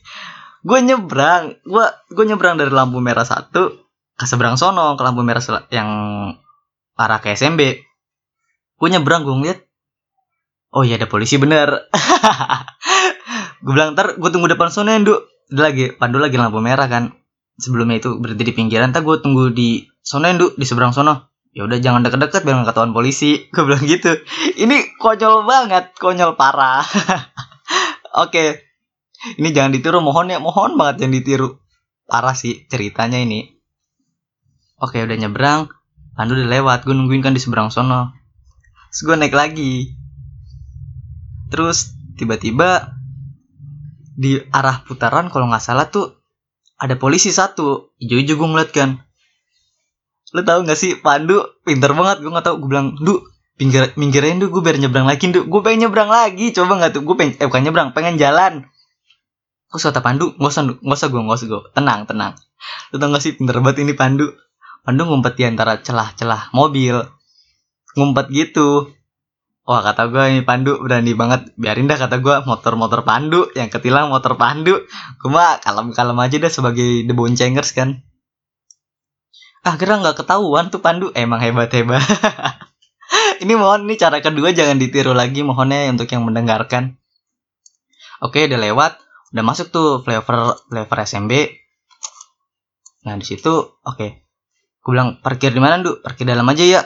Gue 0.66 0.80
nyebrang 0.84 1.60
gue 1.64 1.86
gue 2.12 2.26
nyebrang 2.28 2.60
dari 2.60 2.72
lampu 2.72 3.00
merah 3.00 3.24
satu 3.24 3.88
ke 4.18 4.26
seberang 4.26 4.58
sono 4.58 4.98
ke 4.98 5.04
lampu 5.06 5.22
merah 5.22 5.44
yang 5.70 5.90
arah 6.98 7.20
ke 7.22 7.38
SMB 7.38 7.62
gue 8.78 8.88
nyebrang 8.90 9.22
gue 9.26 9.36
ngeliat 9.38 9.60
oh 10.74 10.84
iya 10.84 11.00
ada 11.00 11.08
polisi 11.08 11.40
bener. 11.40 11.70
Gue 13.58 13.74
bilang 13.74 13.98
ntar 13.98 14.22
gue 14.22 14.30
tunggu 14.30 14.48
depan 14.48 14.70
sono 14.70 14.94
ya 14.94 15.02
du 15.02 15.18
lagi 15.50 15.90
pandu 15.98 16.22
lagi 16.22 16.38
lampu 16.38 16.62
merah 16.62 16.86
kan. 16.86 17.10
Sebelumnya 17.58 17.98
itu 17.98 18.22
berhenti 18.22 18.46
di 18.46 18.54
pinggiran 18.54 18.94
tak 18.94 19.02
gue 19.02 19.18
tunggu 19.18 19.50
di 19.50 19.82
sono 19.98 20.30
Endu 20.30 20.54
di 20.54 20.62
seberang 20.62 20.94
sono 20.94 21.34
ya 21.58 21.66
udah 21.66 21.82
jangan 21.82 22.06
deket-deket 22.06 22.46
biar 22.46 22.62
nggak 22.62 22.70
ketahuan 22.70 22.94
polisi. 22.94 23.42
Gue 23.54 23.66
bilang 23.66 23.82
gitu. 23.82 24.14
Ini 24.62 25.02
konyol 25.02 25.50
banget 25.50 25.98
konyol 25.98 26.38
parah. 26.38 26.86
Oke. 28.24 28.62
Ini 29.42 29.50
jangan 29.50 29.74
ditiru 29.74 29.98
mohon 30.06 30.30
ya 30.30 30.38
mohon 30.38 30.78
banget 30.78 31.02
jangan 31.02 31.14
ditiru. 31.18 31.50
Parah 32.06 32.38
sih 32.38 32.70
ceritanya 32.70 33.18
ini. 33.18 33.58
Oke 34.78 35.02
udah 35.02 35.18
nyebrang. 35.18 35.74
Pandu 36.14 36.38
udah 36.38 36.46
lewat 36.46 36.86
gue 36.86 36.94
nungguin 36.94 37.26
kan 37.26 37.34
di 37.34 37.42
seberang 37.42 37.74
sono. 37.74 38.14
Terus 38.94 39.02
gue 39.10 39.16
naik 39.18 39.34
lagi. 39.34 39.98
Terus 41.50 41.98
tiba-tiba 42.22 42.94
di 44.14 44.38
arah 44.54 44.86
putaran 44.86 45.34
kalau 45.34 45.50
nggak 45.50 45.66
salah 45.66 45.90
tuh 45.90 46.22
ada 46.78 46.94
polisi 47.02 47.34
satu. 47.34 47.98
Hijau-hijau 47.98 48.38
gue 48.38 48.48
ngeliat 48.54 48.70
kan 48.70 49.07
lo 50.36 50.42
tau 50.44 50.60
gak 50.64 50.76
sih 50.76 51.00
Pandu 51.00 51.40
pinter 51.64 51.96
banget 51.96 52.20
gue 52.20 52.32
gak 52.32 52.46
tau 52.46 52.60
gue 52.60 52.68
bilang 52.68 52.96
du 53.00 53.24
pinggir 53.58 53.90
minggirin 53.98 54.38
du 54.38 54.54
gue 54.54 54.62
biar 54.62 54.78
nyebrang 54.78 55.10
lagi 55.10 55.34
du. 55.34 55.50
Gue 55.50 55.62
pengen 55.66 55.90
nyebrang 55.90 56.08
lagi 56.14 56.54
coba 56.54 56.78
nggak 56.78 56.92
tuh? 56.94 57.02
Gue 57.04 57.16
pengen 57.18 57.34
eh 57.42 57.46
bukan 57.50 57.62
nyebrang 57.66 57.90
pengen 57.92 58.16
jalan. 58.22 58.70
Terus 59.68 59.84
kata 59.84 60.00
Pandu 60.00 60.38
nggak 60.38 60.52
usah 60.54 60.64
nggak 60.64 60.98
usah 60.98 61.08
gue 61.10 61.22
nggak 61.26 61.38
usah 61.42 61.48
gue 61.50 61.62
tenang 61.74 62.00
tenang. 62.06 62.34
Lo 62.94 62.96
tau 63.02 63.10
gak 63.12 63.22
sih 63.26 63.34
pinter 63.36 63.58
banget 63.60 63.84
ini 63.84 63.98
Pandu? 63.98 64.32
Pandu 64.86 65.04
ngumpet 65.04 65.36
di 65.36 65.44
antara 65.44 65.82
celah-celah 65.82 66.56
mobil. 66.56 67.02
Ngumpet 67.98 68.30
gitu. 68.32 68.94
Wah 69.68 69.84
kata 69.84 70.08
gue 70.08 70.24
ini 70.32 70.42
Pandu 70.48 70.80
berani 70.80 71.12
banget. 71.18 71.52
Biarin 71.60 71.90
dah 71.90 72.00
kata 72.00 72.24
gue 72.24 72.36
motor-motor 72.48 73.04
Pandu 73.04 73.52
yang 73.58 73.68
ketilang 73.68 74.14
motor 74.14 74.40
Pandu. 74.40 74.80
Gue 75.20 75.30
mah 75.34 75.60
kalem-kalem 75.60 76.16
aja 76.24 76.38
dah 76.40 76.52
sebagai 76.54 77.04
the 77.04 77.12
boncengers 77.12 77.76
kan 77.76 78.07
kira 79.64 80.00
nggak 80.02 80.24
ketahuan 80.24 80.70
tuh 80.74 80.82
Pandu. 80.84 81.10
Emang 81.16 81.40
hebat-hebat 81.40 82.00
ini 83.44 83.54
mohon 83.56 83.88
nih 83.88 83.98
cara 83.98 84.20
kedua 84.20 84.52
jangan 84.52 84.78
ditiru 84.78 85.16
lagi 85.16 85.42
mohonnya 85.42 85.92
untuk 85.92 86.10
yang 86.10 86.28
mendengarkan. 86.28 87.00
Oke 88.22 88.46
udah 88.46 88.60
lewat. 88.60 89.00
Udah 89.36 89.44
masuk 89.44 89.70
tuh 89.74 90.02
flavor 90.04 90.56
flavor 90.72 90.98
SMB 91.04 91.34
nah 93.08 93.16
di 93.16 93.24
situ 93.24 93.80
oke. 93.88 94.08
Gue 94.84 94.92
bilang 94.92 95.20
parkir 95.24 95.56
di 95.56 95.60
mana 95.64 95.80
du 95.80 96.00
parkir 96.00 96.28
dalam 96.28 96.48
aja 96.48 96.64
ya. 96.64 96.82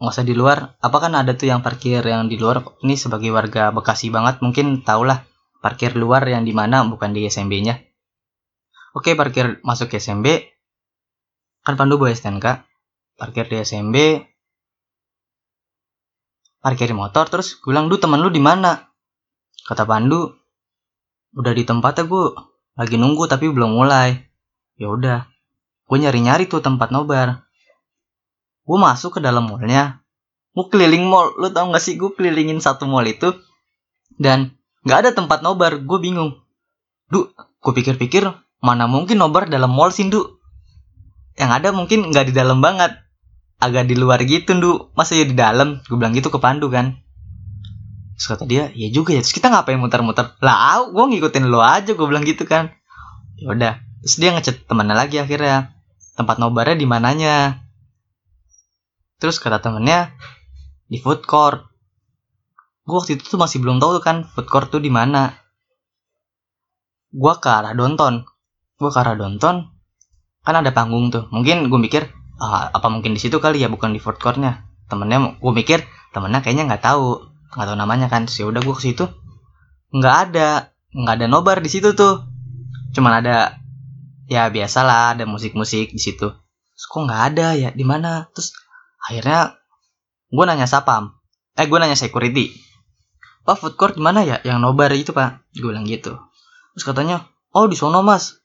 Nggak 0.00 0.12
usah 0.12 0.26
di 0.26 0.34
luar. 0.36 0.76
Apa 0.82 0.98
kan 1.00 1.16
ada 1.16 1.32
tuh 1.32 1.48
yang 1.48 1.64
parkir 1.64 2.04
yang 2.04 2.28
di 2.28 2.36
luar? 2.36 2.64
Ini 2.84 2.96
sebagai 2.96 3.32
warga 3.32 3.72
Bekasi 3.72 4.12
banget 4.12 4.40
mungkin 4.44 4.84
tau 4.84 5.04
lah 5.04 5.24
parkir 5.62 5.94
luar 5.94 6.26
yang 6.26 6.42
di 6.42 6.50
mana 6.50 6.82
bukan 6.82 7.14
di 7.14 7.30
SMB-nya 7.30 7.78
oke 8.98 9.14
parkir 9.14 9.62
masuk 9.62 9.94
ke 9.94 10.02
SMB 10.02 10.51
kan 11.62 11.74
Pandu 11.78 11.98
bawa 11.98 12.10
STNK 12.10 12.66
parkir 13.14 13.46
di 13.46 13.62
SMB 13.62 13.96
parkir 16.62 16.90
di 16.90 16.96
motor 16.96 17.26
terus 17.26 17.58
gue 17.58 17.74
bilang 17.74 17.90
du 17.90 17.98
temen 17.98 18.22
lu 18.22 18.30
di 18.30 18.38
mana? 18.38 18.90
Kata 19.66 19.82
Pandu 19.86 20.30
udah 21.34 21.52
di 21.54 21.66
tempatnya 21.66 22.06
gue 22.06 22.24
lagi 22.78 22.96
nunggu 22.98 23.26
tapi 23.26 23.50
belum 23.50 23.74
mulai. 23.78 24.14
Ya 24.78 24.90
udah 24.90 25.26
gue 25.86 25.96
nyari 25.98 26.22
nyari 26.22 26.44
tuh 26.46 26.62
tempat 26.62 26.94
nobar. 26.94 27.46
Gue 28.62 28.78
masuk 28.78 29.18
ke 29.18 29.20
dalam 29.22 29.50
mallnya. 29.50 30.02
Gue 30.54 30.66
keliling 30.70 31.06
mall. 31.06 31.34
Lu 31.38 31.50
tau 31.50 31.70
gak 31.70 31.82
sih 31.82 31.98
gue 31.98 32.14
kelilingin 32.14 32.62
satu 32.62 32.86
mall 32.86 33.06
itu 33.06 33.34
dan 34.18 34.54
nggak 34.86 34.98
ada 35.02 35.10
tempat 35.14 35.42
nobar. 35.42 35.82
Gue 35.82 35.98
bingung. 35.98 36.42
Du 37.10 37.30
gue 37.34 37.72
pikir-pikir 37.74 38.26
mana 38.62 38.86
mungkin 38.86 39.18
nobar 39.18 39.50
dalam 39.50 39.74
mall 39.74 39.90
sih 39.90 40.06
du 40.06 40.41
yang 41.36 41.50
ada 41.52 41.72
mungkin 41.72 42.12
nggak 42.12 42.32
di 42.32 42.34
dalam 42.34 42.60
banget. 42.60 42.92
Agak 43.62 43.86
di 43.86 43.94
luar 43.94 44.18
gitu 44.26 44.58
du 44.58 44.90
masa 44.98 45.14
ya 45.14 45.22
di 45.22 45.38
dalam? 45.38 45.80
Gue 45.86 45.94
bilang 45.94 46.12
gitu 46.12 46.28
ke 46.34 46.38
Pandu 46.42 46.66
kan. 46.66 46.98
Terus 48.18 48.26
kata 48.26 48.44
dia 48.44 48.68
ya 48.74 48.90
juga 48.90 49.14
ya 49.14 49.22
terus 49.22 49.34
kita 49.34 49.48
ngapain 49.48 49.78
muter-muter? 49.78 50.34
Lah 50.42 50.82
gue 50.90 51.04
ngikutin 51.14 51.46
lo 51.46 51.62
aja 51.62 51.94
gue 51.94 52.06
bilang 52.06 52.26
gitu 52.26 52.42
kan. 52.42 52.74
Ya 53.38 53.54
udah 53.54 53.72
terus 54.02 54.18
dia 54.18 54.34
ngechat 54.34 54.66
temannya 54.66 54.98
lagi 54.98 55.22
akhirnya. 55.22 55.78
Tempat 56.18 56.42
nobarnya 56.42 56.76
di 56.76 56.86
mananya? 56.90 57.64
Terus 59.22 59.38
kata 59.38 59.62
temennya 59.62 60.12
di 60.90 60.98
food 60.98 61.24
court. 61.24 61.62
Gue 62.82 62.98
waktu 62.98 63.16
itu 63.16 63.24
tuh 63.30 63.38
masih 63.38 63.62
belum 63.62 63.78
tahu 63.78 64.02
tuh 64.02 64.04
kan 64.04 64.16
food 64.26 64.50
court 64.50 64.68
tuh 64.68 64.82
di 64.82 64.90
mana. 64.90 65.32
Gue 67.14 67.32
ke 67.38 67.48
arah 67.48 67.72
Donton. 67.78 68.26
Gue 68.76 68.90
ke 68.90 68.98
arah 68.98 69.14
Donton 69.14 69.71
kan 70.42 70.58
ada 70.58 70.74
panggung 70.74 71.14
tuh. 71.14 71.30
Mungkin 71.30 71.70
gue 71.70 71.80
mikir 71.80 72.10
ah, 72.42 72.70
apa 72.74 72.90
mungkin 72.90 73.14
di 73.14 73.20
situ 73.22 73.38
kali 73.38 73.62
ya 73.62 73.70
bukan 73.70 73.94
di 73.94 74.02
food 74.02 74.18
courtnya? 74.18 74.66
Temennya 74.90 75.38
gue 75.38 75.52
mikir 75.54 75.86
temennya 76.10 76.42
kayaknya 76.42 76.68
nggak 76.68 76.82
tahu 76.82 77.32
nggak 77.54 77.66
tahu 77.66 77.76
namanya 77.78 78.06
kan. 78.10 78.26
Sih 78.26 78.42
udah 78.42 78.60
gue 78.60 78.74
ke 78.74 78.82
situ 78.82 79.06
nggak 79.92 80.16
ada 80.28 80.72
nggak 80.92 81.14
ada 81.22 81.26
nobar 81.30 81.62
di 81.62 81.70
situ 81.70 81.94
tuh. 81.94 82.26
Cuman 82.92 83.22
ada 83.24 83.62
ya 84.26 84.50
biasalah 84.50 85.16
ada 85.16 85.24
musik-musik 85.24 85.94
di 85.94 86.02
situ. 86.02 86.28
Terus 86.74 86.86
kok 86.90 87.00
nggak 87.06 87.22
ada 87.32 87.46
ya 87.54 87.70
di 87.70 87.86
mana? 87.86 88.26
Terus 88.34 88.52
akhirnya 88.98 89.56
gue 90.32 90.44
nanya 90.44 90.66
sapam 90.66 91.14
eh 91.52 91.68
gue 91.68 91.76
nanya 91.76 91.98
security 91.98 92.48
pak 93.42 93.58
food 93.58 93.74
court 93.78 93.94
gimana 93.94 94.26
ya? 94.26 94.42
Yang 94.42 94.58
nobar 94.58 94.90
itu 94.94 95.14
pak. 95.14 95.46
Gue 95.54 95.70
bilang 95.70 95.86
gitu. 95.86 96.18
Terus 96.74 96.84
katanya 96.86 97.30
oh 97.54 97.70
di 97.70 97.78
sono 97.78 98.02
mas 98.02 98.41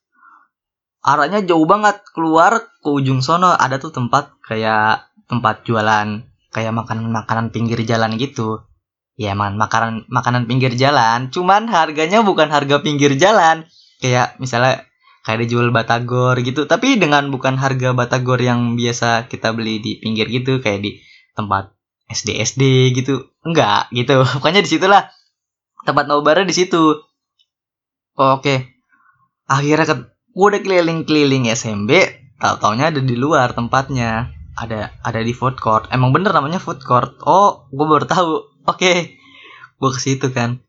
arahnya 1.07 1.39
jauh 1.47 1.63
banget. 1.63 2.03
Keluar 2.11 2.67
ke 2.83 2.89
ujung 2.91 3.23
sono 3.23 3.55
ada 3.55 3.79
tuh 3.79 3.95
tempat 3.95 4.35
kayak 4.43 5.07
tempat 5.31 5.63
jualan 5.63 6.27
kayak 6.51 6.73
makanan 6.75 7.07
makanan 7.15 7.45
pinggir 7.55 7.79
jalan 7.87 8.19
gitu. 8.19 8.67
Ya 9.15 9.33
man 9.33 9.55
makanan 9.55 10.05
makanan 10.11 10.45
pinggir 10.45 10.75
jalan 10.77 11.33
cuman 11.33 11.71
harganya 11.71 12.21
bukan 12.21 12.51
harga 12.51 12.83
pinggir 12.83 13.15
jalan. 13.15 13.63
Kayak 14.03 14.35
misalnya 14.37 14.83
kayak 15.23 15.47
dijual 15.47 15.71
batagor 15.71 16.39
gitu 16.39 16.69
tapi 16.69 16.99
dengan 16.99 17.27
bukan 17.33 17.59
harga 17.59 17.91
batagor 17.91 18.39
yang 18.39 18.79
biasa 18.79 19.27
kita 19.27 19.51
beli 19.51 19.83
di 19.83 19.99
pinggir 19.99 20.31
gitu 20.31 20.63
kayak 20.63 20.83
di 20.83 20.91
tempat 21.33 21.71
SD 22.11 22.39
SD 22.43 22.63
gitu. 22.93 23.31
Enggak 23.47 23.87
gitu. 23.95 24.23
Pokoknya 24.37 24.61
di 24.63 24.69
situlah 24.69 25.07
tempat 25.87 26.05
nobarnya 26.07 26.43
di 26.47 26.55
situ. 26.55 26.99
Oke. 28.17 28.75
Akhirnya 29.47 30.16
gue 30.37 30.45
udah 30.53 30.61
keliling-keliling 30.61 31.49
SMB 31.49 31.89
tau 32.37 32.61
taunya 32.61 32.93
ada 32.93 33.01
di 33.01 33.17
luar 33.17 33.57
tempatnya. 33.57 34.37
Ada 34.57 34.89
ada 35.05 35.21
di 35.21 35.33
food 35.37 35.57
court. 35.57 35.89
Emang 35.93 36.13
bener 36.13 36.33
namanya 36.33 36.61
food 36.61 36.81
court? 36.85 37.17
Oh 37.25 37.65
gue 37.73 37.85
baru 37.89 38.05
tahu. 38.05 38.33
Oke. 38.69 38.77
Okay. 38.77 38.97
gue 39.77 39.89
ke 39.93 39.99
situ 40.01 40.29
kan. 40.29 40.61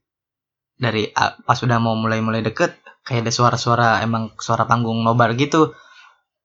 Dari 0.81 1.13
pas 1.17 1.59
udah 1.61 1.77
mau 1.81 1.97
mulai-mulai 1.97 2.41
deket 2.41 2.81
kayak 3.05 3.29
ada 3.29 3.33
suara-suara 3.33 3.89
emang 4.05 4.33
suara 4.41 4.65
panggung 4.65 5.05
nobar 5.05 5.37
gitu. 5.37 5.77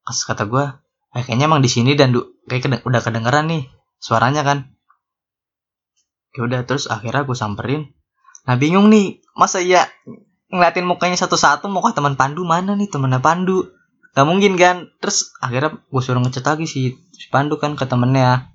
Pas 0.04 0.16
kata 0.16 0.44
gue 0.48 0.64
eh, 1.16 1.24
kayaknya 1.24 1.48
emang 1.48 1.64
di 1.64 1.72
sini 1.72 1.96
dan 1.96 2.12
du 2.12 2.28
kayak 2.48 2.68
kedeng 2.68 2.84
udah 2.84 3.02
kedengeran 3.04 3.48
nih 3.48 3.64
suaranya 4.00 4.44
kan. 4.44 4.72
Ya 6.36 6.44
udah 6.44 6.64
terus 6.68 6.92
akhirnya 6.92 7.24
gue 7.24 7.36
samperin. 7.36 7.92
Nah 8.48 8.56
bingung 8.56 8.88
nih 8.92 9.24
masa 9.36 9.60
ya 9.64 9.88
ngeliatin 10.54 10.86
mukanya 10.86 11.18
satu-satu 11.18 11.66
mau 11.66 11.82
ke 11.82 11.98
teman 11.98 12.14
Pandu 12.14 12.46
mana 12.46 12.78
nih 12.78 12.86
temennya 12.86 13.18
Pandu 13.18 13.74
gak 14.14 14.30
mungkin 14.30 14.54
kan 14.54 14.94
terus 15.02 15.34
akhirnya 15.42 15.82
gue 15.82 16.02
suruh 16.06 16.22
ngechat 16.22 16.46
lagi 16.46 16.70
si, 16.70 16.94
si 17.18 17.26
Pandu 17.34 17.58
kan 17.58 17.74
ke 17.74 17.90
temennya 17.90 18.54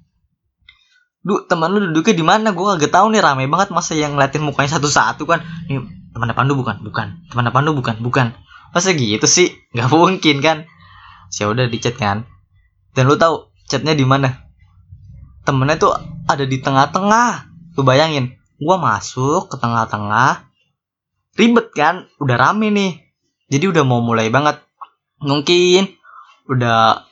Duh, 1.29 1.45
teman 1.45 1.75
lu 1.75 1.91
duduknya 1.91 2.15
di 2.15 2.25
mana? 2.25 2.57
Gue 2.57 2.79
gak 2.79 2.89
tahu 2.89 3.13
nih 3.13 3.21
rame 3.21 3.51
banget 3.51 3.69
masa 3.75 3.93
yang 3.93 4.17
ngeliatin 4.17 4.41
mukanya 4.41 4.79
satu-satu 4.79 5.29
kan. 5.29 5.45
Nih, 5.69 5.83
teman 6.15 6.31
Pandu 6.33 6.57
bukan? 6.57 6.81
Bukan. 6.81 7.27
Teman 7.29 7.53
Pandu 7.53 7.77
bukan? 7.77 8.01
Bukan. 8.01 8.33
Masa 8.73 8.97
gitu 8.97 9.27
sih? 9.29 9.53
Gak 9.77 9.93
mungkin 9.93 10.41
kan? 10.41 10.65
Ya 11.35 11.53
udah 11.53 11.69
di 11.69 11.77
chat 11.85 12.01
kan. 12.01 12.25
Dan 12.97 13.13
lu 13.13 13.21
tahu 13.21 13.53
chatnya 13.69 13.93
di 13.93 14.09
mana? 14.09 14.49
Temennya 15.45 15.77
tuh 15.77 15.93
ada 16.25 16.49
di 16.49 16.65
tengah-tengah. 16.65 17.51
Lu 17.77 17.85
bayangin, 17.85 18.41
gua 18.57 18.81
masuk 18.81 19.53
ke 19.53 19.61
tengah-tengah. 19.61 20.48
Ribet 21.39 21.71
kan? 21.71 22.11
Udah 22.19 22.37
rame 22.37 22.75
nih. 22.75 22.99
Jadi 23.49 23.65
udah 23.71 23.87
mau 23.87 24.03
mulai 24.03 24.29
banget. 24.29 24.59
Mungkin 25.23 25.95
udah 26.51 27.09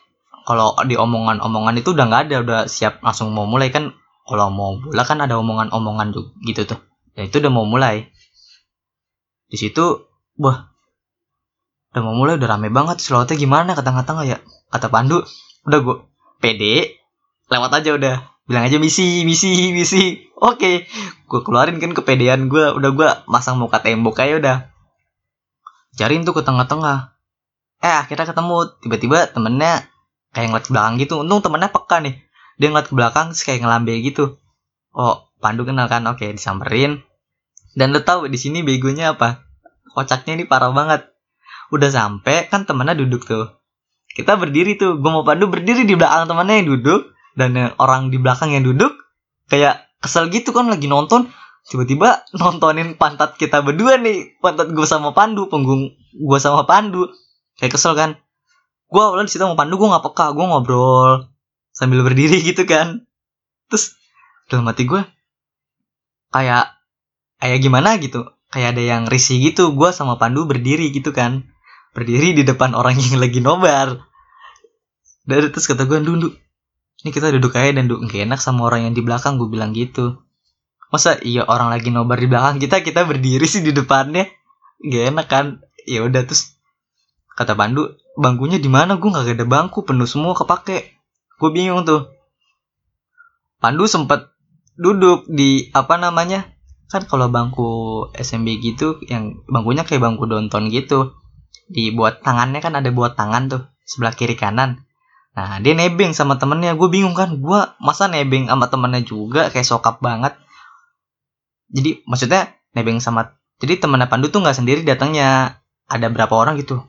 kalau 0.47 0.79
di 0.87 0.95
omongan-omongan 0.95 1.83
itu 1.83 1.91
udah 1.91 2.07
nggak 2.07 2.23
ada 2.31 2.37
udah 2.47 2.61
siap 2.71 3.03
langsung 3.03 3.35
mau 3.35 3.45
mulai 3.51 3.75
kan 3.75 3.91
kalau 4.27 4.51
mau 4.55 4.79
bola 4.79 5.03
kan 5.03 5.19
ada 5.19 5.35
omongan-omongan 5.43 6.15
gitu 6.47 6.63
tuh 6.71 6.79
ya 7.19 7.27
itu 7.27 7.43
udah 7.43 7.51
mau 7.51 7.67
mulai 7.67 8.07
di 9.51 9.57
situ 9.59 10.07
wah 10.39 10.71
udah 11.91 12.03
mau 12.03 12.15
mulai 12.15 12.39
udah 12.39 12.47
rame 12.47 12.71
banget 12.71 13.03
slotnya 13.03 13.35
gimana 13.35 13.75
kata 13.75 13.91
tengah 14.07 14.25
ya 14.25 14.39
kata 14.71 14.87
Pandu 14.87 15.27
udah 15.67 15.79
gue 15.83 15.97
pede 16.39 16.95
lewat 17.51 17.83
aja 17.83 17.91
udah 17.99 18.17
bilang 18.47 18.65
aja 18.71 18.79
misi 18.79 19.27
misi 19.27 19.75
misi. 19.75 20.23
Oke 20.39 20.87
gue 21.27 21.41
keluarin 21.43 21.83
kan 21.83 21.91
kepedean 21.91 22.47
gue 22.47 22.71
udah 22.79 22.91
gue 22.95 23.09
masang 23.27 23.59
muka 23.59 23.83
tembok 23.83 24.23
aja 24.23 24.35
udah. 24.39 24.57
Cariin 25.99 26.23
tuh 26.23 26.37
ke 26.39 26.43
tengah-tengah. 26.47 27.19
Eh 27.83 27.95
akhirnya 27.95 28.31
ketemu. 28.31 28.59
Tiba-tiba 28.85 29.19
temennya 29.33 29.91
kayak 30.31 30.53
ngeliat 30.53 30.65
ke 30.69 30.73
belakang 30.73 30.95
gitu. 31.03 31.15
Untung 31.25 31.43
temennya 31.43 31.73
peka 31.73 31.99
nih. 32.05 32.15
Dia 32.61 32.69
ngeliat 32.71 32.89
ke 32.89 32.95
belakang 32.95 33.35
terus 33.35 33.43
kayak 33.43 33.65
ngelambe 33.65 33.95
gitu. 34.05 34.39
Oh 34.95 35.27
Pandu 35.43 35.67
kenal 35.67 35.91
kan? 35.91 36.07
Oke 36.07 36.31
disamperin. 36.31 37.03
Dan 37.77 37.93
lo 37.93 38.01
tau 38.05 38.25
di 38.29 38.39
sini 38.39 38.63
begonya 38.65 39.17
apa? 39.17 39.45
Kocaknya 39.93 40.37
ini 40.37 40.45
parah 40.45 40.71
banget. 40.71 41.09
Udah 41.73 41.91
sampai 41.91 42.47
kan 42.53 42.69
temennya 42.69 42.95
duduk 42.95 43.25
tuh. 43.25 43.57
Kita 44.13 44.37
berdiri 44.37 44.77
tuh. 44.77 45.01
Gue 45.01 45.11
mau 45.11 45.25
Pandu 45.25 45.49
berdiri 45.49 45.89
di 45.89 45.97
belakang 45.97 46.29
temennya 46.29 46.61
yang 46.61 46.69
duduk 46.77 47.16
dan 47.37 47.77
orang 47.77 48.09
di 48.09 48.17
belakang 48.17 48.57
yang 48.57 48.65
duduk 48.65 48.97
kayak 49.53 49.87
kesel 50.01 50.33
gitu 50.33 50.51
kan 50.57 50.67
lagi 50.73 50.89
nonton. 50.89 51.29
Tiba-tiba 51.67 52.23
nontonin 52.35 52.95
pantat 52.97 53.37
kita 53.37 53.61
berdua 53.61 54.01
nih. 54.01 54.41
Pantat 54.41 54.73
gue 54.73 54.87
sama 54.87 55.13
Pandu 55.13 55.51
punggung 55.53 55.93
gue 56.15 56.39
sama 56.41 56.65
Pandu. 56.65 57.13
Kayak 57.61 57.77
kesel 57.77 57.93
kan. 57.99 58.17
Gue 58.87 59.03
awalnya 59.03 59.27
di 59.27 59.35
situ 59.35 59.43
mau 59.43 59.59
pandu 59.59 59.77
gue 59.77 59.89
nggak 59.91 60.05
peka. 60.07 60.31
Gue 60.31 60.47
ngobrol 60.47 61.27
sambil 61.75 62.07
berdiri 62.07 62.39
gitu 62.41 62.63
kan. 62.65 63.03
Terus 63.67 63.99
dalam 64.47 64.71
hati 64.71 64.87
gue 64.87 65.03
kayak 66.31 66.71
kayak 67.43 67.59
gimana 67.59 67.99
gitu. 67.99 68.31
Kayak 68.55 68.79
ada 68.79 68.83
yang 68.87 69.03
risih 69.11 69.43
gitu. 69.43 69.75
Gue 69.75 69.91
sama 69.91 70.23
Pandu 70.23 70.47
berdiri 70.47 70.95
gitu 70.95 71.11
kan. 71.11 71.51
Berdiri 71.99 72.31
di 72.31 72.47
depan 72.47 72.79
orang 72.79 72.95
yang 73.03 73.19
lagi 73.19 73.43
nobar. 73.43 74.07
Dari 75.27 75.51
terus 75.51 75.67
kata 75.67 75.91
gue 75.91 75.99
duduk 75.99 76.46
ini 77.07 77.15
kita 77.15 77.31
duduk 77.31 77.55
aja 77.55 77.71
dan 77.71 77.87
duduk 77.87 78.11
gak 78.11 78.27
enak 78.27 78.43
sama 78.43 78.67
orang 78.67 78.91
yang 78.91 78.95
di 78.99 79.07
belakang 79.07 79.39
gue 79.39 79.47
bilang 79.47 79.71
gitu. 79.71 80.19
Masa 80.91 81.15
iya 81.23 81.47
orang 81.47 81.71
lagi 81.71 81.95
nobar 81.95 82.19
di 82.19 82.27
belakang 82.27 82.59
kita 82.59 82.83
kita 82.83 83.07
berdiri 83.07 83.47
sih 83.47 83.63
di 83.63 83.71
depannya? 83.71 84.27
Gak 84.83 85.15
enak 85.15 85.27
kan? 85.31 85.47
Ya 85.87 86.03
udah 86.03 86.27
terus 86.27 86.59
kata 87.39 87.55
Pandu 87.55 87.95
bangkunya 88.19 88.59
di 88.59 88.67
mana? 88.67 88.99
Gue 88.99 89.15
nggak 89.15 89.39
ada 89.39 89.47
bangku 89.47 89.87
penuh 89.87 90.11
semua 90.11 90.35
kepake. 90.35 90.99
Gue 91.39 91.51
bingung 91.55 91.87
tuh. 91.87 92.11
Pandu 93.63 93.87
sempet 93.87 94.27
duduk 94.75 95.31
di 95.31 95.71
apa 95.71 96.03
namanya 96.03 96.51
kan 96.91 97.07
kalau 97.07 97.31
bangku 97.31 97.71
SMB 98.19 98.47
gitu 98.59 98.99
yang 99.07 99.47
bangkunya 99.47 99.87
kayak 99.87 100.03
bangku 100.03 100.27
donton 100.27 100.75
gitu. 100.75 101.15
Dibuat 101.71 102.27
tangannya 102.27 102.59
kan 102.59 102.75
ada 102.75 102.91
buat 102.91 103.15
tangan 103.15 103.47
tuh 103.47 103.63
sebelah 103.87 104.15
kiri 104.19 104.35
kanan 104.35 104.86
nah 105.37 105.61
dia 105.61 105.77
nebeng 105.77 106.17
sama 106.17 106.41
temennya. 106.41 106.73
Gue 106.81 106.89
bingung 106.89 107.13
kan 107.13 107.37
gue 107.37 107.61
masa 107.77 108.09
nebeng 108.09 108.49
sama 108.49 108.73
temennya 108.73 109.05
juga? 109.05 109.53
Kayak 109.53 109.69
sokap 109.69 110.01
banget. 110.01 110.33
Jadi 111.69 112.01
maksudnya 112.09 112.57
nebeng 112.73 113.05
sama 113.05 113.37
jadi 113.61 113.77
temennya 113.77 114.09
Pandu 114.09 114.33
tuh 114.33 114.41
nggak 114.41 114.57
sendiri 114.57 114.81
datangnya. 114.83 115.61
Ada 115.87 116.11
berapa 116.11 116.35
orang 116.35 116.59
gitu? 116.59 116.83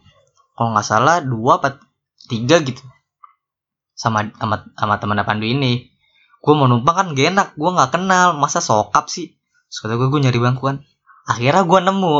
Kalau 0.57 0.73
nggak 0.73 0.87
salah 0.87 1.21
dua 1.21 1.61
apa 1.61 1.77
tiga 2.25 2.63
gitu. 2.63 2.81
Sama 3.93 4.31
sama 4.39 4.65
sama 4.73 4.95
teman 4.97 5.21
Pandu 5.27 5.45
ini. 5.45 5.91
Gue 6.41 6.53
mau 6.55 6.71
numpang 6.71 6.95
kan 6.95 7.07
gak 7.11 7.27
enak. 7.35 7.47
Gue 7.59 7.69
nggak 7.75 7.99
kenal. 7.99 8.33
Masa 8.39 8.63
sokap 8.63 9.11
sih? 9.11 9.35
Terus 9.67 9.99
gue 9.99 10.07
gue 10.07 10.21
nyari 10.23 10.39
bangkuan 10.39 10.87
akhirnya 11.27 11.67
gue 11.67 11.79
nemu. 11.83 12.15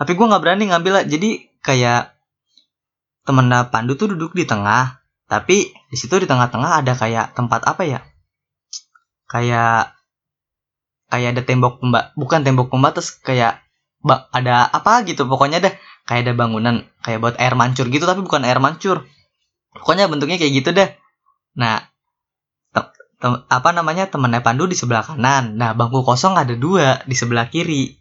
Tapi 0.00 0.10
gue 0.16 0.26
nggak 0.26 0.42
berani 0.42 0.64
ngambil 0.72 1.04
jadi 1.04 1.30
kayak 1.60 2.16
temen 3.28 3.52
Pandu 3.68 3.94
tuh 4.00 4.16
duduk 4.16 4.32
di 4.32 4.48
tengah 4.48 5.04
tapi 5.28 5.76
di 5.92 5.96
situ 6.00 6.16
di 6.16 6.24
tengah-tengah 6.24 6.80
ada 6.80 6.96
kayak 6.96 7.36
tempat 7.36 7.60
apa 7.68 7.84
ya? 7.84 8.00
Kayak 9.28 9.92
kayak 11.12 11.28
ada 11.36 11.42
tembok 11.44 11.84
pemba 11.84 12.16
bukan 12.16 12.40
tembok 12.44 12.72
pembatas 12.72 13.12
kayak 13.20 13.60
ada 14.32 14.72
apa 14.72 15.04
gitu 15.04 15.28
pokoknya 15.28 15.60
deh. 15.60 15.74
Kayak 16.08 16.20
ada 16.24 16.32
bangunan 16.32 16.74
kayak 17.04 17.20
buat 17.20 17.36
air 17.36 17.52
mancur 17.52 17.92
gitu 17.92 18.08
tapi 18.08 18.24
bukan 18.24 18.48
air 18.48 18.56
mancur. 18.56 19.04
Pokoknya 19.76 20.08
bentuknya 20.08 20.40
kayak 20.40 20.64
gitu 20.64 20.72
deh. 20.72 20.96
Nah 21.60 21.84
apa 23.52 23.70
namanya 23.76 24.08
temennya 24.08 24.40
Pandu 24.40 24.64
di 24.64 24.80
sebelah 24.80 25.04
kanan. 25.04 25.60
Nah 25.60 25.76
bangku 25.76 26.08
kosong 26.08 26.40
ada 26.40 26.56
dua 26.56 27.04
di 27.04 27.12
sebelah 27.12 27.52
kiri. 27.52 28.00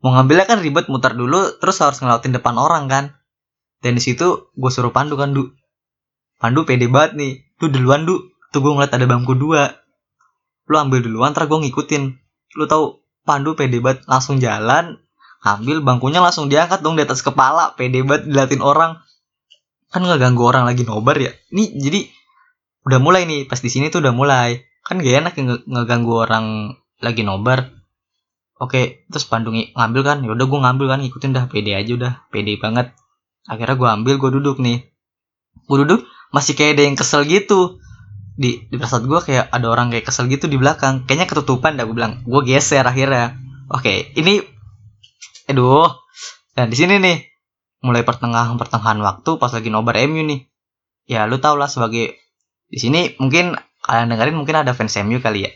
Mau 0.00 0.16
ngambilnya 0.16 0.48
kan 0.48 0.64
ribet 0.64 0.88
muter 0.88 1.12
dulu 1.12 1.60
terus 1.60 1.76
harus 1.84 2.00
ngelautin 2.00 2.32
depan 2.32 2.56
orang 2.56 2.88
kan. 2.88 3.04
Dan 3.84 4.00
di 4.00 4.00
situ 4.00 4.48
gue 4.56 4.70
suruh 4.72 4.88
Pandu 4.88 5.20
kan 5.20 5.36
du 5.36 5.52
Pandu 6.36 6.68
pede 6.68 6.86
banget 6.86 7.16
nih. 7.16 7.32
Tuh 7.56 7.72
duluan 7.72 8.04
du. 8.04 8.20
Tuh 8.52 8.60
gue 8.60 8.72
ngeliat 8.72 8.92
ada 8.92 9.06
bangku 9.08 9.32
dua. 9.36 9.72
Lu 10.68 10.76
ambil 10.76 11.00
duluan 11.00 11.32
ntar 11.32 11.48
gue 11.48 11.58
ngikutin. 11.58 12.02
Lu 12.56 12.64
tahu 12.68 13.00
Pandu 13.24 13.56
pede 13.56 13.80
banget. 13.80 14.04
Langsung 14.06 14.38
jalan 14.38 15.00
ambil 15.46 15.78
bangkunya 15.78 16.18
langsung 16.18 16.50
diangkat 16.50 16.82
dong 16.82 16.98
di 16.98 17.06
atas 17.06 17.22
kepala. 17.24 17.72
Pede 17.78 18.04
banget 18.04 18.28
diliatin 18.28 18.60
orang. 18.60 19.00
Kan 19.88 20.04
nggak 20.04 20.20
ganggu 20.20 20.42
orang 20.44 20.66
lagi 20.68 20.82
nobar 20.84 21.16
ya. 21.16 21.32
Nih 21.54 21.72
jadi 21.78 22.10
udah 22.84 22.98
mulai 23.00 23.24
nih. 23.24 23.48
Pas 23.48 23.58
di 23.62 23.70
sini 23.72 23.88
tuh 23.88 24.04
udah 24.04 24.12
mulai. 24.12 24.60
Kan 24.86 25.02
gak 25.02 25.18
enak 25.18 25.34
ngeganggu 25.66 26.14
orang 26.14 26.78
lagi 27.02 27.26
nobar. 27.26 27.74
Oke 28.56 29.04
terus 29.10 29.26
Pandungi 29.26 29.74
ngambil 29.74 30.02
kan? 30.06 30.18
Ya 30.22 30.30
udah 30.30 30.46
gue 30.46 30.60
ngambil 30.62 30.86
kan 30.94 31.00
ikutin 31.02 31.32
dah. 31.34 31.48
Pede 31.48 31.72
aja 31.74 31.92
udah. 31.96 32.12
Pede 32.30 32.54
banget. 32.60 32.92
Akhirnya 33.46 33.78
gue 33.78 33.88
ambil 33.88 34.14
gue 34.18 34.30
duduk 34.38 34.58
nih. 34.62 34.82
Gue 35.66 35.86
duduk 35.86 36.06
masih 36.36 36.52
kayak 36.52 36.76
ada 36.76 36.82
yang 36.84 36.96
kesel 37.00 37.24
gitu. 37.24 37.80
Di 38.36 38.68
di 38.68 38.76
perasaan 38.76 39.08
gue 39.08 39.16
kayak 39.24 39.48
ada 39.48 39.66
orang 39.72 39.88
kayak 39.88 40.04
kesel 40.04 40.28
gitu 40.28 40.44
di 40.44 40.60
belakang. 40.60 41.08
Kayaknya 41.08 41.26
ketutupan 41.32 41.80
dah 41.80 41.88
gue 41.88 41.96
bilang. 41.96 42.20
Gue 42.28 42.44
geser 42.44 42.84
akhirnya. 42.84 43.40
Oke 43.72 44.12
ini 44.12 44.44
aduh. 45.48 45.88
Nah 46.60 46.64
di 46.68 46.76
sini 46.76 47.00
nih 47.00 47.16
mulai 47.80 48.04
pertengahan 48.04 48.60
pertengahan 48.60 49.00
waktu 49.00 49.40
pas 49.40 49.48
lagi 49.56 49.72
nobar 49.72 49.96
MU 50.04 50.20
nih. 50.28 50.44
Ya 51.08 51.24
lu 51.24 51.40
tau 51.40 51.56
lah 51.56 51.72
sebagai 51.72 52.20
di 52.68 52.76
sini 52.76 53.16
mungkin 53.16 53.56
kalian 53.88 54.12
dengerin 54.12 54.36
mungkin 54.36 54.60
ada 54.60 54.76
fans 54.76 54.92
MU 55.00 55.16
kali 55.24 55.48
ya. 55.48 55.50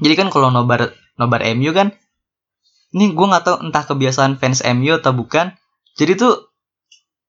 Jadi 0.00 0.14
kan 0.16 0.32
kalau 0.32 0.48
nobar 0.48 0.96
nobar 1.20 1.44
MU 1.52 1.76
kan 1.76 1.92
ini 2.96 3.12
gue 3.12 3.26
nggak 3.28 3.44
tahu 3.44 3.56
entah 3.68 3.84
kebiasaan 3.84 4.40
fans 4.40 4.64
MU 4.64 4.96
atau 4.96 5.12
bukan. 5.12 5.52
Jadi 6.00 6.16
tuh 6.16 6.48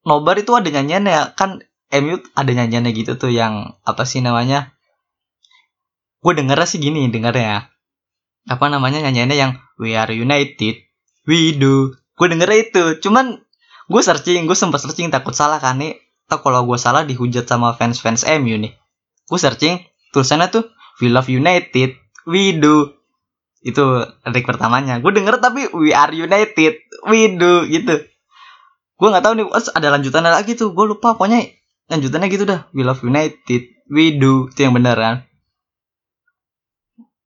nobar 0.07 0.39
itu 0.39 0.55
ada 0.55 0.71
nyanyian 0.71 1.03
ya 1.03 1.35
kan 1.35 1.59
MU 1.89 2.21
ada 2.37 2.51
nyanyiannya 2.53 2.93
gitu 2.93 3.17
tuh 3.17 3.33
yang 3.33 3.73
apa 3.81 4.05
sih 4.05 4.21
namanya? 4.21 4.77
Gue 6.21 6.37
denger 6.37 6.59
sih 6.69 6.77
gini 6.77 7.09
denger 7.09 7.33
ya. 7.33 7.57
Apa 8.45 8.69
namanya 8.69 9.01
nyanyiannya 9.01 9.37
yang 9.37 9.51
We 9.81 9.97
Are 9.97 10.13
United 10.13 10.85
we 11.25 11.57
do. 11.57 11.97
Gue 12.13 12.27
denger 12.29 12.49
itu. 12.53 12.83
Cuman 13.01 13.41
gue 13.89 14.01
searching 14.05 14.45
gue 14.45 14.57
sempat 14.57 14.85
searching 14.85 15.09
takut 15.09 15.33
salah 15.33 15.57
kan 15.57 15.81
nih. 15.81 15.97
Atau 16.29 16.45
kalau 16.45 16.61
gue 16.69 16.77
salah 16.77 17.01
dihujat 17.09 17.49
sama 17.49 17.73
fans 17.73 17.97
fans 17.97 18.21
MU 18.21 18.53
nih. 18.61 18.77
Gue 19.25 19.39
searching 19.41 19.81
tulisannya 20.13 20.53
tuh 20.53 20.69
we 21.01 21.09
love 21.09 21.25
united 21.25 21.97
we 22.29 22.53
do. 22.53 22.93
Itu 23.65 24.05
lirik 24.29 24.45
pertamanya. 24.45 25.01
Gue 25.01 25.09
denger 25.09 25.41
tapi 25.41 25.73
we 25.73 25.89
are 25.89 26.13
united 26.13 26.85
we 27.09 27.33
do 27.33 27.65
gitu. 27.65 28.05
Gue 28.99 29.07
nggak 29.09 29.25
tahu 29.25 29.33
nih 29.41 29.45
ada 29.49 29.87
lanjutannya 29.89 30.29
lagi 30.29 30.53
tuh. 30.53 30.75
Gue 30.75 30.85
lupa 30.85 31.17
pokoknya 31.17 31.58
lanjutannya 31.89 32.27
gitu 32.29 32.45
dah. 32.45 32.69
We 32.71 32.85
love 32.85 33.01
united. 33.01 33.61
We 33.89 34.15
do. 34.21 34.47
Itu 34.53 34.69
yang 34.69 34.77
beneran. 34.77 35.25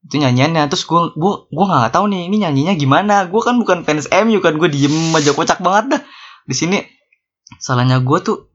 Itu 0.08 0.16
nyanyiannya. 0.16 0.66
Terus 0.72 0.88
gue 0.88 1.00
gue 1.14 1.34
gue 1.52 1.64
nggak 1.68 1.92
tahu 1.92 2.08
nih 2.08 2.32
ini 2.32 2.36
nyanyinya 2.42 2.74
gimana? 2.74 3.28
Gue 3.28 3.44
kan 3.44 3.60
bukan 3.60 3.84
fans 3.84 4.08
MU 4.08 4.40
kan. 4.40 4.56
Gue 4.56 4.72
diem 4.72 5.12
aja 5.12 5.36
kocak 5.36 5.60
banget 5.60 5.84
dah. 5.96 6.02
Di 6.48 6.56
sini 6.56 6.80
salahnya 7.60 8.00
gue 8.00 8.18
tuh 8.24 8.48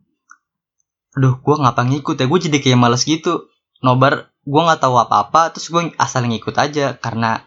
aduh 1.13 1.37
gue 1.37 1.55
ngapa 1.61 1.81
ngikut 1.85 2.17
ya. 2.17 2.25
Gue 2.25 2.39
jadi 2.41 2.57
kayak 2.57 2.79
males 2.81 3.05
gitu. 3.05 3.47
Nobar 3.85 4.33
gue 4.43 4.61
nggak 4.65 4.81
tahu 4.81 4.97
apa-apa. 4.97 5.53
Terus 5.53 5.69
gue 5.69 5.93
asal 6.01 6.25
ngikut 6.25 6.57
aja. 6.57 6.97
Karena 6.97 7.45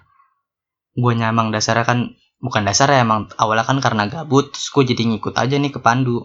gue 0.94 1.12
nyamang 1.18 1.50
dasarnya 1.50 1.82
kan 1.82 1.98
bukan 2.38 2.62
dasar 2.66 2.90
ya 2.90 3.02
emang 3.02 3.26
awalnya 3.34 3.66
kan 3.66 3.82
karena 3.82 4.06
gabut. 4.06 4.54
Terus 4.54 4.70
gue 4.70 4.94
jadi 4.94 5.02
ngikut 5.10 5.34
aja 5.34 5.58
nih 5.58 5.74
ke 5.74 5.82
Pandu 5.82 6.22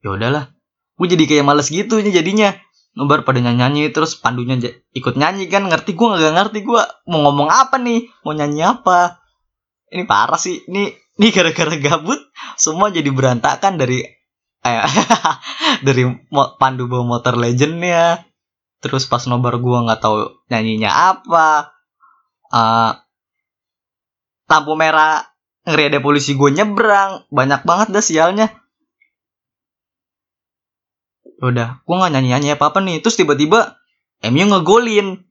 ya 0.00 0.16
udahlah. 0.16 0.52
Gue 1.00 1.08
jadi 1.08 1.24
kayak 1.24 1.44
males 1.48 1.72
gitu 1.72 2.00
nih 2.00 2.12
jadinya. 2.12 2.52
Nobar 2.90 3.22
pada 3.22 3.38
nyanyi, 3.38 3.94
terus 3.94 4.18
pandunya 4.18 4.58
ikut 4.92 5.14
nyanyi 5.14 5.46
kan. 5.46 5.64
Ngerti 5.64 5.94
gue 5.94 6.06
nggak 6.10 6.34
ngerti 6.36 6.58
gue 6.66 6.82
mau 7.08 7.20
ngomong 7.24 7.48
apa 7.48 7.80
nih? 7.80 8.10
Mau 8.26 8.34
nyanyi 8.34 8.66
apa? 8.66 9.22
Ini 9.88 10.04
parah 10.04 10.36
sih. 10.36 10.60
Ini 10.66 10.92
ini 11.16 11.26
gara-gara 11.30 11.72
gabut. 11.78 12.20
Semua 12.58 12.92
jadi 12.92 13.08
berantakan 13.08 13.78
dari 13.80 14.04
eh, 14.66 14.82
dari 15.86 16.02
pandu 16.60 16.90
bawa 16.90 17.16
motor 17.16 17.38
legendnya. 17.38 18.26
Terus 18.84 19.06
pas 19.06 19.24
nobar 19.24 19.56
gue 19.56 19.78
nggak 19.86 20.00
tahu 20.00 20.44
nyanyinya 20.50 20.90
apa 21.16 21.76
uh, 22.52 22.96
lampu 24.50 24.72
merah 24.74 25.30
ngeri 25.64 25.94
ada 25.94 26.00
polisi 26.04 26.36
gue 26.36 26.50
nyebrang. 26.52 27.24
Banyak 27.32 27.64
banget 27.64 27.88
dah 27.94 28.04
sialnya 28.04 28.59
udah 31.40 31.80
gue 31.80 31.94
nggak 31.96 32.12
nyanyi 32.12 32.28
nyanyi 32.36 32.48
apa 32.54 32.70
apa 32.70 32.78
nih. 32.84 33.00
Terus 33.00 33.16
tiba-tiba 33.16 33.80
MU 34.28 34.44
ngegolin. 34.52 35.24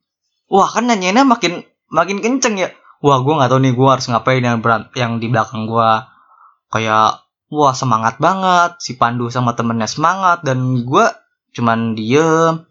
Wah 0.49 0.65
kan 0.65 0.89
nyanyinya 0.89 1.21
makin 1.21 1.61
makin 1.93 2.19
kenceng 2.25 2.57
ya. 2.57 2.73
Wah 3.05 3.21
gue 3.21 3.33
nggak 3.33 3.49
tahu 3.53 3.61
nih 3.61 3.73
gue 3.77 3.87
harus 3.87 4.09
ngapain 4.09 4.41
yang 4.41 4.59
berat 4.59 4.89
yang 4.97 5.21
di 5.21 5.29
belakang 5.29 5.69
gue 5.69 5.89
kayak 6.73 7.21
wah 7.53 7.73
semangat 7.77 8.17
banget. 8.17 8.81
Si 8.81 8.97
Pandu 8.97 9.29
sama 9.29 9.53
temennya 9.53 9.85
semangat. 9.85 10.41
Dan 10.41 10.81
gue 10.81 11.05
cuman 11.53 11.93
diem. 11.93 12.65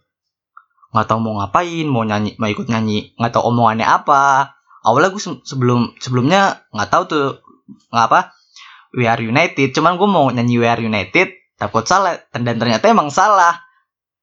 Nggak 0.91 1.07
tahu 1.07 1.19
mau 1.23 1.39
ngapain 1.39 1.87
mau 1.87 2.03
nyanyi 2.03 2.35
mau 2.43 2.51
ikut 2.51 2.67
nyanyi. 2.67 3.15
Nggak 3.15 3.39
tahu 3.39 3.55
omongannya 3.55 3.87
apa. 3.87 4.59
Awalnya 4.83 5.15
gue 5.15 5.23
sebelum 5.47 5.95
sebelumnya 6.03 6.67
nggak 6.75 6.91
tahu 6.91 7.03
tuh 7.07 7.27
nggak 7.95 8.07
apa 8.11 8.21
We 8.99 9.07
Are 9.07 9.23
United. 9.23 9.71
Cuman 9.71 9.95
gue 9.95 10.09
mau 10.11 10.27
nyanyi 10.27 10.59
We 10.59 10.67
Are 10.67 10.83
United 10.83 11.38
takut 11.59 11.85
salah 11.85 12.23
dan 12.33 12.57
ternyata 12.57 12.87
emang 12.89 13.11
salah. 13.11 13.61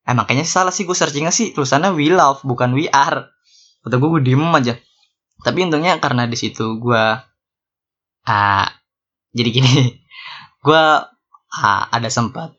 Eh 0.07 0.15
makanya 0.15 0.47
salah 0.47 0.71
sih 0.71 0.87
gue 0.87 0.95
searchingnya 0.95 1.35
sih 1.35 1.51
tulisannya 1.51 1.91
We 1.91 2.09
Love 2.09 2.41
bukan 2.47 2.71
We 2.71 2.87
Are. 2.89 3.29
Atau 3.85 3.99
gue 3.99 4.09
gue 4.17 4.23
diem 4.23 4.41
aja. 4.41 4.79
Tapi 5.43 5.67
untungnya 5.67 5.99
karena 5.99 6.25
di 6.25 6.39
situ 6.39 6.79
gue 6.79 7.03
ah 8.25 8.67
jadi 9.35 9.49
gini. 9.51 9.73
Gue 10.65 10.81
ah, 11.61 11.83
ada 11.93 12.09
sempat 12.09 12.57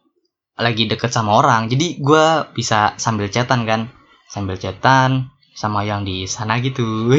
lagi 0.55 0.87
deket 0.87 1.11
sama 1.11 1.43
orang. 1.43 1.67
Jadi 1.67 1.99
gue 1.99 2.47
bisa 2.55 2.95
sambil 3.03 3.27
chatan 3.27 3.67
kan. 3.67 3.91
Sambil 4.31 4.63
chatan 4.63 5.35
sama 5.59 5.83
yang 5.83 6.07
di 6.07 6.31
sana 6.31 6.63
gitu. 6.63 7.11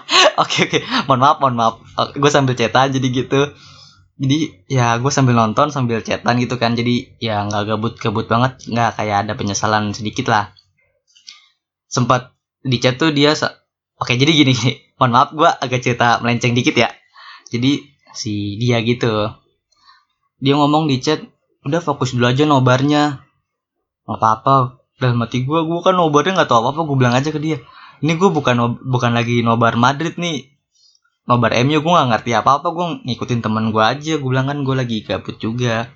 Oke 0.40 0.64
oke. 0.64 0.78
Mohon 1.04 1.20
maaf 1.20 1.36
mohon 1.44 1.56
maaf. 1.60 1.74
Gue 2.16 2.30
sambil 2.32 2.56
chatan 2.56 2.96
jadi 2.96 3.06
gitu 3.12 3.52
jadi 4.20 4.68
ya 4.68 5.00
gue 5.00 5.08
sambil 5.08 5.32
nonton 5.32 5.72
sambil 5.72 6.04
chatan 6.04 6.36
gitu 6.36 6.60
kan. 6.60 6.76
Jadi 6.76 7.16
ya 7.24 7.40
nggak 7.48 7.72
gabut-gabut 7.72 8.28
banget. 8.28 8.60
Nggak 8.68 9.00
kayak 9.00 9.16
ada 9.24 9.32
penyesalan 9.32 9.96
sedikit 9.96 10.28
lah. 10.28 10.52
Sempat 11.88 12.36
di 12.60 12.76
chat 12.76 13.00
tuh 13.00 13.16
dia 13.16 13.32
oke 13.96 14.12
jadi 14.12 14.28
gini. 14.28 14.52
Mohon 15.00 15.10
maaf 15.16 15.30
gue 15.32 15.48
agak 15.48 15.80
cerita 15.80 16.20
melenceng 16.20 16.52
dikit 16.52 16.76
ya. 16.76 16.92
Jadi 17.48 17.80
si 18.12 18.60
dia 18.60 18.84
gitu. 18.84 19.32
Dia 20.36 20.52
ngomong 20.52 20.84
di 20.92 21.00
chat 21.00 21.24
udah 21.64 21.80
fokus 21.80 22.12
dulu 22.12 22.28
aja 22.28 22.44
nobarnya. 22.44 23.24
Nggak 24.04 24.20
apa-apa. 24.20 24.84
Dalam 25.00 25.16
hati 25.24 25.48
gue 25.48 25.60
gue 25.64 25.80
kan 25.80 25.96
nobarnya 25.96 26.44
nggak 26.44 26.50
tahu 26.52 26.60
apa 26.60 26.76
apa 26.76 26.80
gue 26.84 26.96
bilang 27.00 27.16
aja 27.16 27.32
ke 27.32 27.40
dia. 27.40 27.56
Ini 28.04 28.20
gue 28.20 28.28
bukan 28.28 28.84
bukan 28.84 29.16
lagi 29.16 29.40
nobar 29.40 29.80
Madrid 29.80 30.20
nih 30.20 30.59
nobar 31.28 31.52
MU 31.64 31.78
gue 31.80 31.92
nggak 31.92 32.10
ngerti 32.16 32.30
apa 32.32 32.60
apa 32.62 32.68
gue 32.72 32.86
ngikutin 33.04 33.40
temen 33.44 33.74
gue 33.74 33.84
aja. 33.84 34.12
Gue 34.16 34.28
bilang 34.30 34.48
kan 34.48 34.58
gue 34.62 34.74
lagi 34.76 35.04
gabut 35.04 35.36
juga. 35.36 35.90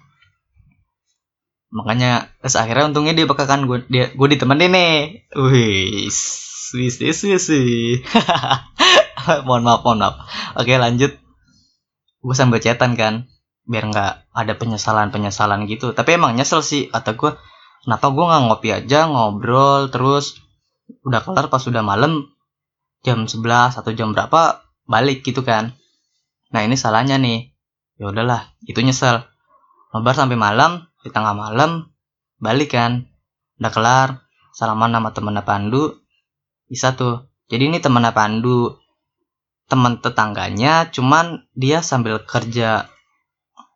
Makanya 1.74 2.30
terus 2.38 2.54
akhirnya 2.54 2.94
untungnya 2.94 3.14
dia 3.18 3.26
bakal 3.26 3.50
kan 3.50 3.66
gue 3.66 3.82
dia 3.90 4.12
gue 4.14 4.28
ditemenin 4.30 4.72
nih. 4.72 4.94
Wis 5.34 6.18
wis 6.74 6.98
wis 7.02 7.20
wis 7.26 7.46
mohon 9.46 9.62
maaf 9.64 9.82
mohon 9.82 9.98
maaf. 10.02 10.14
Oke 10.54 10.76
lanjut. 10.76 11.18
Gue 12.24 12.34
sambil 12.36 12.62
chatan 12.62 12.96
kan 12.96 13.28
biar 13.64 13.88
nggak 13.88 14.12
ada 14.32 14.52
penyesalan 14.54 15.10
penyesalan 15.10 15.64
gitu. 15.66 15.96
Tapi 15.96 16.14
emang 16.14 16.36
nyesel 16.36 16.60
sih 16.62 16.92
kata 16.92 17.16
gue 17.18 17.34
kenapa 17.84 18.06
gue 18.12 18.24
nggak 18.24 18.42
ngopi 18.48 18.68
aja 18.70 19.10
ngobrol 19.10 19.90
terus? 19.90 20.38
Udah 21.04 21.24
kelar 21.24 21.48
pas 21.48 21.64
udah 21.64 21.80
malam 21.80 22.28
jam 23.04 23.28
11 23.28 23.80
atau 23.80 23.90
jam 23.92 24.16
berapa 24.16 24.63
balik 24.84 25.24
gitu 25.24 25.44
kan. 25.44 25.72
Nah 26.52 26.60
ini 26.62 26.76
salahnya 26.78 27.16
nih. 27.18 27.50
Ya 27.98 28.10
udahlah 28.10 28.54
itu 28.66 28.78
nyesel. 28.80 29.24
Ngobrol 29.90 30.14
sampai 30.14 30.38
malam 30.38 30.86
di 31.02 31.10
tengah 31.10 31.34
malam 31.34 31.90
balik 32.38 32.76
kan. 32.76 33.08
Udah 33.58 33.72
kelar 33.72 34.08
salaman 34.54 34.92
sama 34.94 35.10
temen 35.10 35.38
Pandu. 35.42 35.98
Bisa 36.68 36.94
tuh. 36.94 37.28
Jadi 37.48 37.74
ini 37.74 37.78
temen 37.80 38.04
Pandu 38.14 38.80
teman 39.64 39.96
tetangganya 39.96 40.92
cuman 40.92 41.48
dia 41.56 41.80
sambil 41.80 42.20
kerja 42.20 42.84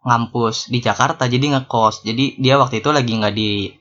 ngampus 0.05 0.69
di 0.69 0.85
Jakarta 0.85 1.27
jadi 1.27 1.59
ngekos. 1.59 2.05
Jadi 2.05 2.37
dia 2.37 2.61
waktu 2.61 2.85
itu 2.85 2.93
lagi 2.93 3.13
nggak 3.17 3.35
di 3.35 3.73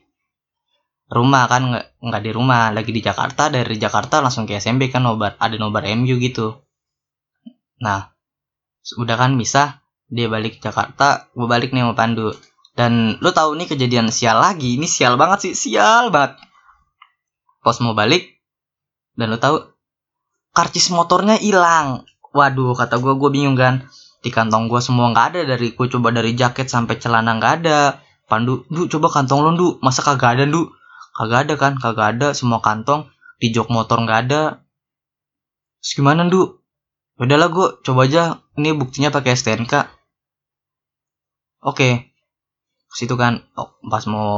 rumah 1.12 1.44
kan 1.50 1.76
nggak 2.00 2.22
di 2.24 2.30
rumah. 2.32 2.72
Lagi 2.72 2.90
di 2.94 3.04
Jakarta 3.04 3.52
dari 3.52 3.76
Jakarta 3.76 4.24
langsung 4.24 4.48
ke 4.48 4.56
SMP 4.56 4.88
kan 4.88 5.04
nobar 5.04 5.36
ada 5.36 5.56
nobar 5.60 5.84
MU 5.92 6.16
gitu 6.16 6.67
nah 7.78 8.10
udah 8.96 9.16
kan 9.20 9.36
bisa 9.36 9.84
dia 10.08 10.26
balik 10.32 10.56
ke 10.58 10.72
Jakarta 10.72 11.28
gue 11.36 11.44
balik 11.44 11.76
nih 11.76 11.84
sama 11.84 11.94
Pandu. 11.94 12.32
Dan 12.72 13.18
lu 13.18 13.30
tahu 13.34 13.58
nih 13.58 13.68
kejadian 13.68 14.08
sial 14.08 14.38
lagi? 14.38 14.78
Ini 14.78 14.86
sial 14.86 15.18
banget 15.20 15.50
sih 15.50 15.54
sial 15.68 16.08
banget. 16.14 16.38
Pas 17.60 17.76
mau 17.84 17.92
balik 17.92 18.38
dan 19.18 19.34
lu 19.34 19.38
tahu 19.38 19.60
karcis 20.56 20.88
motornya 20.94 21.36
hilang. 21.36 22.08
Waduh 22.32 22.72
kata 22.72 22.96
gue 23.02 23.12
gue 23.18 23.30
bingung 23.34 23.58
kan. 23.58 23.84
Di 24.24 24.32
kantong 24.32 24.70
gue 24.70 24.80
semua 24.80 25.12
nggak 25.12 25.26
ada 25.34 25.40
dari 25.54 25.74
gue 25.76 25.86
coba 25.90 26.08
dari 26.14 26.32
jaket 26.32 26.70
sampai 26.70 26.96
celana 26.96 27.36
nggak 27.36 27.54
ada. 27.62 28.00
Pandu 28.30 28.64
du 28.72 28.88
coba 28.88 29.12
kantong 29.12 29.40
lo 29.44 29.50
du. 29.58 29.68
Masa 29.84 30.00
kagak 30.00 30.40
ada 30.40 30.44
du? 30.48 30.70
Kagak 31.18 31.50
ada 31.50 31.54
kan? 31.60 31.72
Kagak 31.76 32.16
ada. 32.16 32.28
Semua 32.32 32.62
kantong 32.62 33.10
di 33.42 33.50
jok 33.50 33.68
motor 33.74 34.00
nggak 34.00 34.20
ada. 34.30 34.62
Terus 35.82 35.92
gimana 35.98 36.30
du 36.30 36.57
udahlah 37.18 37.48
gue 37.50 37.66
coba 37.82 38.06
aja. 38.06 38.42
Ini 38.58 38.74
buktinya 38.74 39.10
pakai 39.10 39.34
STNK 39.34 39.74
oke. 41.62 42.08
Situ 42.88 43.14
kan. 43.18 43.44
Oh, 43.58 43.76
pas 43.86 44.02
mau 44.08 44.30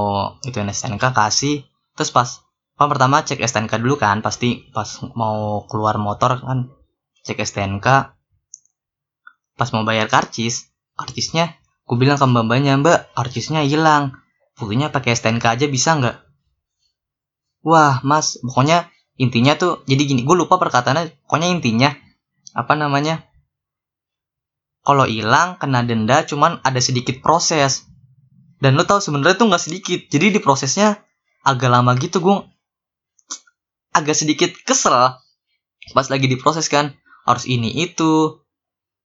itu 0.42 0.58
STNK 0.58 1.12
kasih. 1.14 1.64
Terus 1.94 2.10
pas 2.10 2.28
pas 2.74 2.88
pertama 2.88 3.22
cek 3.22 3.40
STNK 3.40 3.78
dulu 3.80 4.00
kan. 4.00 4.24
Pasti 4.24 4.68
pas 4.72 4.88
mau 5.12 5.64
keluar 5.68 6.00
motor 6.00 6.40
kan 6.40 6.72
cek 7.24 7.40
STNK 7.44 7.86
pas 9.60 9.68
mau 9.76 9.84
bayar 9.84 10.08
karcis 10.08 10.72
karcisnya 10.96 11.52
gue 11.84 11.96
bilang 12.00 12.16
ke 12.16 12.24
mbak 12.24 12.48
mbaknya 12.48 12.80
mbak 12.80 13.12
karcisnya 13.12 13.60
hilang. 13.60 14.16
Buktinya 14.56 14.88
pakai 14.88 15.16
STNK 15.16 15.44
aja 15.44 15.66
bisa 15.68 16.00
nggak? 16.00 16.16
Wah 17.60 18.00
mas 18.00 18.40
pokoknya 18.40 18.88
intinya 19.20 19.52
tuh 19.60 19.84
jadi 19.84 20.08
gini 20.08 20.24
gue 20.24 20.32
lupa 20.32 20.56
perkataannya 20.56 21.12
pokoknya 21.28 21.48
intinya 21.52 21.92
apa 22.54 22.74
namanya? 22.74 23.26
Kalau 24.80 25.04
hilang 25.04 25.60
kena 25.60 25.84
denda 25.84 26.24
cuman 26.24 26.58
ada 26.64 26.80
sedikit 26.80 27.20
proses. 27.20 27.86
Dan 28.60 28.76
lo 28.76 28.84
tau 28.84 29.00
sebenarnya 29.00 29.40
tuh 29.40 29.48
nggak 29.48 29.64
sedikit. 29.64 30.00
Jadi 30.08 30.36
di 30.36 30.40
prosesnya 30.40 31.00
agak 31.44 31.72
lama 31.72 31.96
gitu 31.96 32.20
gue 32.20 32.44
agak 33.96 34.12
sedikit 34.12 34.52
kesel 34.68 35.16
pas 35.96 36.06
lagi 36.08 36.26
diproses 36.28 36.68
kan. 36.68 36.96
Harus 37.28 37.44
ini 37.48 37.72
itu. 37.84 38.40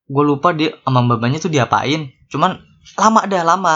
Gue 0.05 0.23
lupa 0.23 0.53
dia 0.53 0.77
sama 0.85 1.03
babanya 1.05 1.41
tuh 1.41 1.51
diapain. 1.51 2.13
Cuman 2.31 2.61
lama 2.95 3.21
dah 3.25 3.43
lama. 3.43 3.75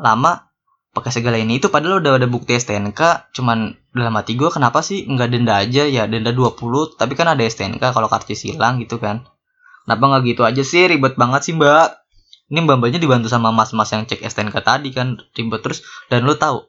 Lama 0.00 0.50
pakai 0.94 1.10
segala 1.10 1.38
ini. 1.38 1.58
Itu 1.60 1.70
padahal 1.70 2.00
udah 2.02 2.18
ada 2.18 2.28
bukti 2.30 2.56
STNK 2.56 3.30
cuman 3.34 3.78
dalam 3.94 4.18
hati 4.18 4.34
gue 4.34 4.50
kenapa 4.50 4.82
sih 4.82 5.06
nggak 5.06 5.28
denda 5.30 5.62
aja? 5.62 5.86
Ya 5.86 6.10
denda 6.10 6.34
20 6.34 6.98
tapi 6.98 7.14
kan 7.14 7.30
ada 7.30 7.46
STNK 7.46 7.94
kalau 7.94 8.10
karcis 8.10 8.42
hilang 8.42 8.82
gitu 8.82 8.98
kan. 8.98 9.22
Kenapa 9.86 10.02
nggak 10.10 10.22
gitu 10.34 10.42
aja 10.42 10.62
sih? 10.66 10.90
Ribet 10.90 11.14
banget 11.14 11.46
sih 11.46 11.54
mbak. 11.54 11.94
Ini 12.50 12.66
mbak 12.66 12.82
mbaknya 12.82 12.98
dibantu 12.98 13.30
sama 13.30 13.54
mas-mas 13.54 13.94
yang 13.94 14.02
cek 14.04 14.26
STNK 14.26 14.56
tadi 14.66 14.90
kan 14.90 15.22
ribet 15.38 15.62
terus. 15.62 15.86
Dan 16.10 16.26
lo 16.26 16.34
tahu 16.34 16.66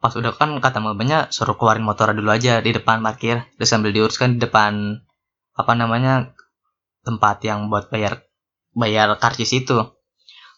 pas 0.00 0.12
udah 0.16 0.32
kan 0.36 0.52
kata 0.60 0.80
mbaknya 0.80 1.32
suruh 1.32 1.56
keluarin 1.56 1.84
motor 1.84 2.12
dulu 2.12 2.28
aja 2.28 2.60
di 2.60 2.76
depan 2.76 3.00
parkir. 3.00 3.48
Terus 3.56 3.68
sambil 3.72 3.96
diuruskan 3.96 4.36
di 4.36 4.44
depan 4.44 5.00
apa 5.56 5.72
namanya 5.72 6.36
tempat 7.00 7.40
yang 7.48 7.72
buat 7.72 7.88
bayar 7.88 8.28
bayar 8.76 9.16
karcis 9.16 9.56
itu. 9.56 9.88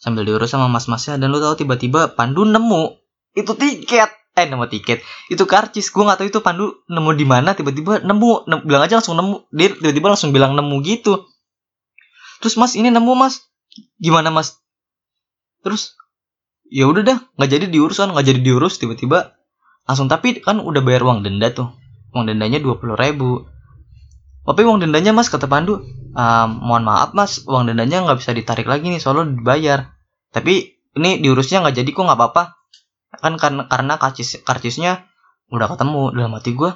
Sambil 0.03 0.27
diurus 0.27 0.51
sama 0.51 0.67
mas-masnya 0.67 1.23
dan 1.23 1.31
lu 1.31 1.39
tahu 1.39 1.55
tiba-tiba 1.63 2.19
Pandu 2.19 2.43
nemu 2.43 2.99
itu 3.39 3.55
tiket 3.55 4.22
eh 4.33 4.49
nemu 4.49 4.65
tiket. 4.65 5.05
Itu 5.29 5.45
karcis 5.45 5.93
gue 5.93 6.03
nggak 6.03 6.25
tahu 6.25 6.29
itu 6.33 6.41
pandu 6.41 6.81
nemu 6.89 7.11
di 7.13 7.27
mana. 7.29 7.53
Tiba-tiba 7.53 8.01
nemu, 8.01 8.49
nemu 8.49 8.63
bilang 8.65 8.83
aja 8.89 9.01
langsung 9.01 9.21
nemu. 9.21 9.53
Dia 9.53 9.77
tiba-tiba 9.77 10.09
langsung 10.09 10.33
bilang 10.33 10.57
nemu 10.57 10.77
gitu. 10.85 11.29
Terus 12.41 12.57
mas 12.57 12.73
ini 12.73 12.89
nemu 12.89 13.13
mas. 13.13 13.45
Gimana 14.01 14.33
mas? 14.33 14.57
Terus 15.61 15.97
ya 16.73 16.89
udah 16.89 17.05
dah 17.05 17.19
nggak 17.37 17.51
jadi 17.53 17.67
diurus 17.69 18.01
kan 18.01 18.09
nggak 18.09 18.27
jadi 18.33 18.41
diurus. 18.41 18.81
Tiba-tiba 18.81 19.37
langsung 19.85 20.09
tapi 20.09 20.41
kan 20.41 20.65
udah 20.65 20.81
bayar 20.81 21.05
uang 21.05 21.29
denda 21.29 21.53
tuh. 21.53 21.69
Uang 22.17 22.25
dendanya 22.25 22.57
dua 22.57 22.81
puluh 22.81 22.97
ribu. 22.97 23.45
Tapi 24.49 24.65
uang 24.65 24.81
dendanya 24.81 25.13
mas 25.13 25.29
kata 25.29 25.45
Pandu. 25.45 25.85
Um, 26.13 26.49
mohon 26.65 26.89
maaf 26.89 27.13
mas. 27.13 27.45
Uang 27.45 27.69
dendanya 27.69 28.01
nggak 28.01 28.17
bisa 28.17 28.33
ditarik 28.33 28.65
lagi 28.65 28.89
nih 28.89 29.01
soalnya 29.01 29.29
dibayar. 29.29 29.93
Tapi 30.33 30.81
ini 30.97 31.21
diurusnya 31.21 31.61
nggak 31.61 31.85
jadi 31.85 31.91
kok 31.93 32.05
nggak 32.09 32.17
apa-apa 32.17 32.62
kan 33.23 33.39
karena 33.39 33.71
karena 33.71 33.95
karcis 34.03 34.43
karcisnya 34.43 35.07
udah 35.55 35.71
ketemu 35.71 36.11
dalam 36.13 36.35
hati 36.35 36.53
gue 36.59 36.75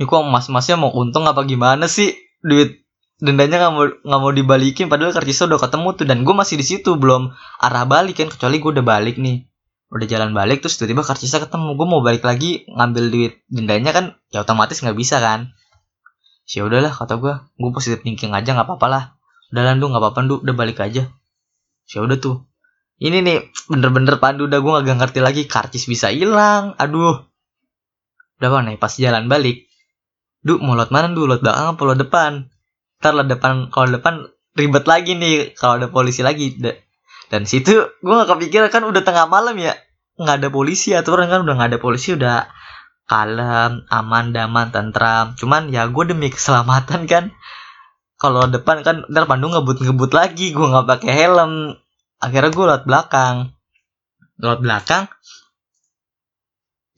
ini 0.00 0.08
kok 0.08 0.24
mas-masnya 0.24 0.80
mau 0.80 0.88
untung 0.96 1.28
apa 1.28 1.44
gimana 1.44 1.84
sih? 1.84 2.16
Duit 2.40 2.88
dendanya 3.20 3.60
nggak 3.60 3.72
mau 3.76 3.84
nggak 3.84 4.20
mau 4.24 4.32
dibalikin 4.32 4.88
padahal 4.88 5.12
karcisnya 5.12 5.52
udah 5.52 5.60
ketemu 5.60 5.88
tuh 5.92 6.06
dan 6.08 6.24
gue 6.24 6.32
masih 6.32 6.56
di 6.56 6.64
situ 6.64 6.96
belum 6.96 7.36
arah 7.60 7.84
balik 7.84 8.16
kan 8.16 8.32
kecuali 8.32 8.56
gue 8.64 8.80
udah 8.80 8.86
balik 8.86 9.20
nih 9.20 9.44
udah 9.92 10.06
jalan 10.08 10.32
balik 10.32 10.64
terus 10.64 10.80
tiba-tiba 10.80 11.04
karcisnya 11.04 11.44
ketemu 11.44 11.76
gue 11.76 11.84
mau 11.84 12.00
balik 12.00 12.24
lagi 12.24 12.64
ngambil 12.72 13.04
duit 13.12 13.32
dendanya 13.52 13.92
kan 13.92 14.04
ya 14.32 14.40
otomatis 14.40 14.80
nggak 14.80 14.96
bisa 14.96 15.20
kan. 15.20 15.52
Ya 16.48 16.64
udahlah 16.64 16.96
kata 16.96 17.20
gue 17.20 17.36
gue 17.36 17.70
positif 17.76 18.00
thinking 18.00 18.32
aja 18.32 18.56
nggak 18.56 18.72
apa-apa 18.72 18.86
lah. 18.88 19.04
Udah 19.52 19.76
nggak 19.76 20.00
apa-apa 20.00 20.40
udah 20.40 20.54
balik 20.56 20.80
aja. 20.80 21.12
Ya 21.92 21.98
udah 22.00 22.16
tuh 22.16 22.48
ini 23.00 23.24
nih 23.24 23.38
bener-bener 23.72 24.20
pandu 24.20 24.44
udah 24.44 24.60
gue 24.60 24.72
gak 24.84 24.98
ngerti 25.00 25.20
lagi 25.24 25.42
karcis 25.48 25.88
bisa 25.88 26.12
hilang. 26.12 26.76
Aduh. 26.76 27.24
Udah 28.36 28.60
nih 28.60 28.76
pas 28.76 28.92
jalan 28.92 29.24
balik. 29.24 29.64
Duh 30.44 30.60
mau 30.60 30.76
lot 30.76 30.92
mana 30.92 31.08
dulu 31.08 31.36
lot 31.36 31.40
belakang 31.40 31.76
apa 31.76 31.82
lot 31.88 31.96
depan? 31.96 32.32
Ntar 33.00 33.12
lot 33.16 33.28
depan 33.28 33.72
kalau 33.72 33.88
depan 33.88 34.28
ribet 34.52 34.84
lagi 34.84 35.16
nih 35.16 35.56
kalau 35.56 35.80
ada 35.80 35.88
polisi 35.88 36.20
lagi. 36.20 36.60
Dan 37.32 37.48
situ 37.48 37.72
gue 38.04 38.14
gak 38.20 38.36
kepikiran 38.36 38.68
kan 38.68 38.84
udah 38.84 39.00
tengah 39.00 39.24
malam 39.24 39.56
ya. 39.56 39.72
Nggak 40.20 40.36
ada 40.44 40.48
polisi 40.52 40.92
aturan 40.92 41.32
kan 41.32 41.40
udah 41.48 41.56
nggak 41.56 41.70
ada 41.72 41.80
polisi 41.80 42.12
udah 42.12 42.52
kalem 43.08 43.88
aman 43.88 44.36
daman 44.36 44.68
tentram. 44.68 45.32
Cuman 45.40 45.72
ya 45.72 45.88
gue 45.88 46.04
demi 46.04 46.28
keselamatan 46.28 47.08
kan. 47.08 47.32
Kalau 48.20 48.44
depan 48.44 48.84
kan 48.84 49.08
ntar 49.08 49.24
pandu 49.24 49.48
ngebut 49.48 49.80
ngebut 49.80 50.12
lagi 50.12 50.52
gue 50.52 50.66
nggak 50.68 50.84
pakai 50.84 51.12
helm 51.16 51.80
akhirnya 52.20 52.52
gue 52.52 52.64
lewat 52.68 52.84
belakang. 52.84 53.56
Lewat 54.36 54.60
belakang? 54.60 55.04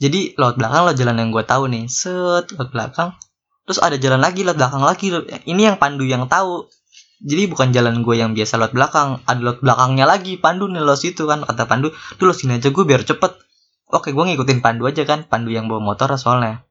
Jadi 0.03 0.35
lewat 0.35 0.59
belakang 0.59 0.81
lo 0.83 0.93
jalan 0.99 1.17
yang 1.23 1.31
gue 1.31 1.45
tahu 1.47 1.71
nih. 1.71 1.87
Set 1.87 2.51
lewat 2.53 2.71
belakang. 2.75 3.15
Terus 3.63 3.79
ada 3.79 3.97
jalan 3.97 4.19
lagi 4.19 4.43
lewat 4.43 4.59
belakang 4.59 4.83
lagi. 4.83 5.07
Ini 5.47 5.63
yang 5.73 5.77
pandu 5.79 6.03
yang 6.03 6.27
tahu. 6.27 6.67
Jadi 7.23 7.47
bukan 7.47 7.71
jalan 7.71 8.03
gue 8.03 8.19
yang 8.19 8.35
biasa 8.35 8.59
lewat 8.59 8.75
belakang. 8.75 9.23
Ada 9.25 9.41
lewat 9.41 9.59
belakangnya 9.63 10.05
lagi. 10.11 10.37
Pandu 10.43 10.67
nih 10.67 10.83
lo 10.83 10.99
situ 10.99 11.31
kan 11.31 11.47
kata 11.47 11.71
pandu. 11.71 11.95
Tuh 12.19 12.27
lo 12.27 12.35
sini 12.35 12.59
aja 12.59 12.75
gue 12.75 12.85
biar 12.85 13.07
cepet. 13.07 13.39
Oke 13.95 14.11
gue 14.11 14.25
ngikutin 14.27 14.59
pandu 14.59 14.91
aja 14.91 15.07
kan. 15.07 15.23
Pandu 15.31 15.55
yang 15.55 15.71
bawa 15.71 15.79
motor 15.79 16.11
soalnya. 16.19 16.67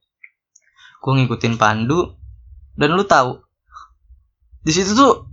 Gue 0.99 1.23
ngikutin 1.23 1.55
pandu. 1.55 2.11
Dan 2.75 2.99
lu 2.99 3.07
tahu 3.07 3.39
di 4.61 4.69
situ 4.69 4.93
tuh 4.93 5.25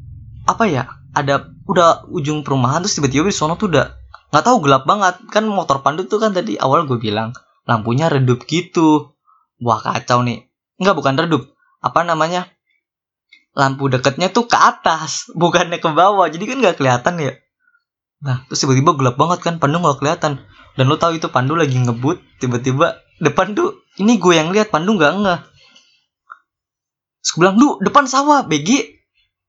apa 0.49 0.65
ya 0.65 0.89
ada 1.25 1.51
udah 1.67 2.07
ujung 2.11 2.47
perumahan 2.47 2.85
terus 2.85 2.99
tiba-tiba 2.99 3.29
di 3.29 3.35
sono 3.35 3.59
tuh 3.59 3.71
udah 3.73 3.87
nggak 4.31 4.45
tahu 4.45 4.57
gelap 4.65 4.85
banget. 4.85 5.19
Kan 5.33 5.49
motor 5.51 5.83
pandu 5.83 6.07
tuh 6.07 6.23
kan 6.23 6.31
tadi 6.31 6.55
awal 6.59 6.87
gue 6.87 6.99
bilang 7.01 7.35
lampunya 7.67 8.07
redup 8.07 8.47
gitu. 8.47 9.15
Wah 9.59 9.83
kacau 9.83 10.23
nih. 10.23 10.47
Nggak 10.79 10.95
bukan 10.95 11.15
redup. 11.19 11.43
Apa 11.83 12.07
namanya? 12.07 12.47
Lampu 13.57 13.91
deketnya 13.91 14.31
tuh 14.31 14.47
ke 14.47 14.55
atas 14.55 15.27
bukannya 15.41 15.83
ke 15.83 15.89
bawah. 15.91 16.31
Jadi 16.31 16.45
kan 16.47 16.57
nggak 16.63 16.77
kelihatan 16.79 17.15
ya. 17.19 17.33
Nah 18.23 18.47
terus 18.47 18.63
tiba-tiba 18.63 18.95
gelap 18.95 19.17
banget 19.19 19.43
kan 19.43 19.55
pandu 19.59 19.83
nggak 19.83 19.99
kelihatan. 19.99 20.43
Dan 20.79 20.87
lo 20.87 20.95
tahu 20.95 21.19
itu 21.19 21.27
pandu 21.29 21.59
lagi 21.59 21.75
ngebut 21.75 22.23
tiba-tiba 22.39 23.03
depan 23.19 23.55
tuh 23.59 23.83
ini 23.99 24.17
gue 24.23 24.35
yang 24.35 24.55
lihat 24.55 24.71
pandu 24.71 24.95
nggak 24.95 25.13
nggak 25.23 25.41
terus 27.19 27.33
gue 27.35 27.51
lu 27.59 27.69
depan 27.83 28.07
sawah 28.07 28.47
BG 28.47 28.98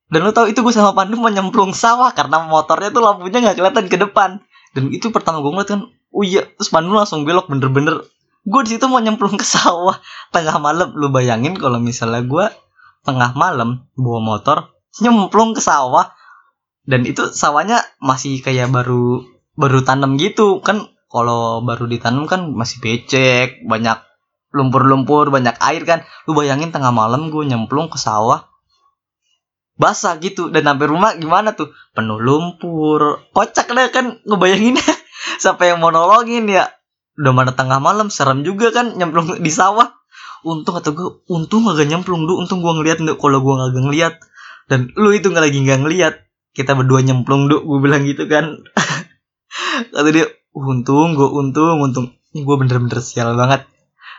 dan 0.10 0.26
lo 0.26 0.34
tau 0.34 0.50
itu 0.50 0.66
gue 0.66 0.74
sama 0.74 0.98
Pandu 0.98 1.22
menyemplung 1.22 1.70
sawah 1.70 2.10
karena 2.18 2.42
motornya 2.50 2.90
tuh 2.90 3.06
lampunya 3.06 3.46
nggak 3.46 3.58
kelihatan 3.62 3.86
ke 3.86 3.98
depan. 4.02 4.42
Dan 4.74 4.90
itu 4.90 5.14
pertama 5.14 5.38
gue 5.42 5.54
ngeliat 5.54 5.70
kan 5.70 5.82
oh 5.86 6.24
iya 6.26 6.50
terus 6.58 6.74
Pandu 6.74 6.98
langsung 6.98 7.30
belok 7.30 7.46
bener-bener. 7.46 8.02
Gue 8.42 8.62
di 8.66 8.74
situ 8.74 8.90
mau 8.90 8.98
nyemplung 8.98 9.38
ke 9.38 9.46
sawah. 9.46 10.02
Tengah 10.34 10.58
malam 10.58 10.98
lu 10.98 11.14
bayangin 11.14 11.54
kalau 11.54 11.78
misalnya 11.78 12.26
gue 12.26 12.50
tengah 13.06 13.38
malam 13.38 13.86
bawa 13.94 14.20
motor 14.20 14.74
nyemplung 14.98 15.54
ke 15.54 15.62
sawah. 15.62 16.10
Dan 16.90 17.06
itu 17.06 17.30
sawahnya 17.30 17.86
masih 18.02 18.42
kayak 18.42 18.74
baru 18.74 19.22
baru 19.54 19.86
tanam 19.86 20.18
gitu. 20.18 20.66
Kan 20.66 20.90
kalau 21.06 21.62
baru 21.62 21.86
ditanam 21.86 22.26
kan 22.26 22.50
masih 22.50 22.82
becek 22.82 23.62
banyak 23.70 24.02
lumpur-lumpur 24.58 25.30
banyak 25.30 25.54
air 25.62 25.86
kan. 25.86 26.02
Lu 26.26 26.34
bayangin 26.34 26.74
tengah 26.74 26.90
malam 26.90 27.30
gue 27.30 27.46
nyemplung 27.46 27.94
ke 27.94 28.02
sawah 28.02 28.49
basah 29.80 30.20
gitu. 30.20 30.52
Dan 30.52 30.68
sampai 30.68 30.86
rumah 30.92 31.16
gimana 31.16 31.56
tuh? 31.56 31.72
Penuh 31.96 32.20
lumpur. 32.20 33.24
Kocak 33.32 33.72
deh 33.72 33.90
kan 33.90 34.20
ngebayanginnya. 34.28 34.84
Sampai 35.44 35.72
yang 35.72 35.80
mau 35.80 35.90
nolongin 35.90 36.52
ya. 36.52 36.68
Udah 37.16 37.32
mana 37.32 37.52
tengah 37.56 37.80
malam 37.80 38.12
serem 38.12 38.44
juga 38.44 38.76
kan 38.76 39.00
nyemplung 39.00 39.40
di 39.40 39.52
sawah. 39.52 39.96
Untung 40.44 40.80
atau 40.80 40.96
gue 40.96 41.10
untung 41.28 41.68
agak 41.68 41.88
nyemplung 41.88 42.24
dulu 42.24 42.44
untung 42.44 42.64
gue 42.64 42.72
ngeliat 42.72 43.00
kalau 43.20 43.40
gue 43.40 43.54
nggak 43.56 43.84
ngeliat. 43.84 44.14
Dan 44.68 44.92
lu 45.00 45.16
itu 45.16 45.32
nggak 45.32 45.44
lagi 45.48 45.60
nggak 45.64 45.80
ngeliat. 45.84 46.14
Kita 46.52 46.76
berdua 46.76 47.00
nyemplung 47.00 47.48
dulu 47.48 47.64
gue 47.64 47.80
bilang 47.88 48.04
gitu 48.04 48.28
kan. 48.28 48.60
Kata 49.96 50.10
dia 50.12 50.28
untung 50.52 51.16
gue 51.16 51.28
untung 51.28 51.80
untung. 51.80 52.06
Ini 52.36 52.44
gue 52.44 52.56
bener-bener 52.60 53.00
sial 53.00 53.36
banget. 53.36 53.68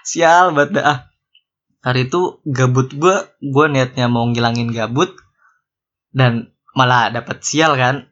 Sial 0.05 0.57
banget 0.57 0.81
dah 0.81 1.11
hari 1.81 2.09
itu 2.09 2.41
gabut 2.45 2.93
gue 2.93 3.17
gue 3.41 3.65
niatnya 3.73 4.07
mau 4.13 4.29
ngilangin 4.29 4.69
gabut 4.73 5.17
dan 6.11 6.53
malah 6.75 7.11
dapat 7.11 7.43
sial 7.43 7.75
kan. 7.79 8.07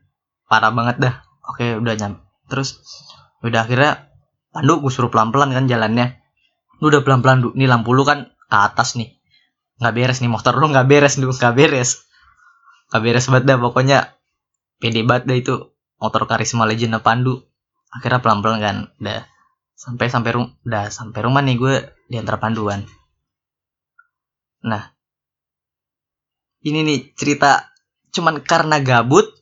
Parah 0.48 0.72
banget 0.72 0.96
dah. 0.98 1.14
Oke 1.48 1.76
udah 1.76 1.94
nyam 1.96 2.28
terus 2.48 2.80
udah 3.44 3.68
akhirnya 3.68 4.08
pandu 4.50 4.80
gue 4.80 4.90
suruh 4.90 5.12
pelan 5.12 5.30
pelan 5.30 5.52
kan 5.52 5.68
jalannya. 5.68 6.18
Lu 6.80 6.88
udah 6.90 7.04
pelan 7.04 7.20
pelan 7.20 7.44
nih 7.54 7.68
lampu 7.68 7.92
lu 7.92 8.02
kan 8.02 8.32
ke 8.48 8.56
atas 8.56 8.96
nih. 8.96 9.14
Nggak 9.78 9.94
beres 9.94 10.18
nih 10.24 10.32
motor 10.32 10.56
lu 10.58 10.72
nggak 10.72 10.88
beres 10.88 11.20
lu 11.20 11.30
nggak 11.30 11.54
beres. 11.54 12.02
Nggak 12.90 13.02
beres 13.04 13.24
banget 13.28 13.44
dah 13.46 13.58
pokoknya. 13.60 13.98
Pede 14.80 15.04
banget 15.04 15.28
dah 15.28 15.36
itu. 15.36 15.54
Motor 16.00 16.30
karisma 16.30 16.64
legend 16.64 16.98
pandu. 17.04 17.44
Akhirnya 17.92 18.24
pelan 18.24 18.40
pelan 18.42 18.58
kan 18.58 18.76
udah 18.98 19.22
sampai 19.78 20.10
sampai 20.10 20.30
rum 20.34 20.46
udah 20.66 20.90
sampai 20.90 21.20
rumah 21.22 21.42
nih 21.44 21.54
gue 21.54 21.74
diantar 22.10 22.42
panduan. 22.42 22.82
Nah. 24.66 24.96
Ini 26.58 26.82
nih 26.82 27.14
cerita 27.14 27.70
cuman 28.14 28.40
karena 28.44 28.80
gabut 28.80 29.38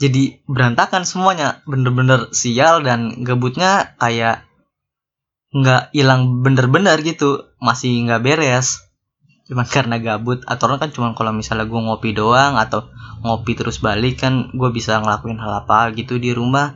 jadi 0.00 0.40
berantakan 0.48 1.04
semuanya. 1.04 1.60
Bener-bener 1.68 2.32
sial 2.32 2.80
dan 2.80 3.20
gabutnya 3.20 3.92
kayak 4.00 4.48
nggak 5.52 5.92
hilang 5.92 6.40
bener-bener 6.40 6.96
gitu. 7.04 7.52
Masih 7.60 8.08
nggak 8.08 8.24
beres. 8.24 8.80
Cuman 9.44 9.68
karena 9.68 10.00
gabut 10.00 10.40
atau 10.48 10.72
kan 10.80 10.88
cuman 10.88 11.12
kalau 11.12 11.36
misalnya 11.36 11.68
gue 11.68 11.76
ngopi 11.76 12.16
doang 12.16 12.56
atau 12.56 12.88
ngopi 13.20 13.52
terus 13.52 13.84
balik 13.84 14.24
kan 14.24 14.48
gue 14.56 14.70
bisa 14.72 14.96
ngelakuin 15.04 15.36
hal 15.36 15.68
apa 15.68 15.92
gitu 15.92 16.16
di 16.16 16.32
rumah. 16.32 16.72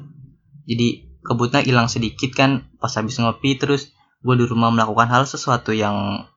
Jadi 0.69 1.17
kebutnya 1.25 1.65
hilang 1.65 1.89
sedikit 1.89 2.29
kan 2.37 2.69
pas 2.77 2.93
habis 2.93 3.17
ngopi 3.17 3.57
terus 3.57 3.97
gue 4.21 4.35
di 4.37 4.45
rumah 4.45 4.69
melakukan 4.69 5.09
hal 5.09 5.25
sesuatu 5.25 5.73
yang 5.73 6.29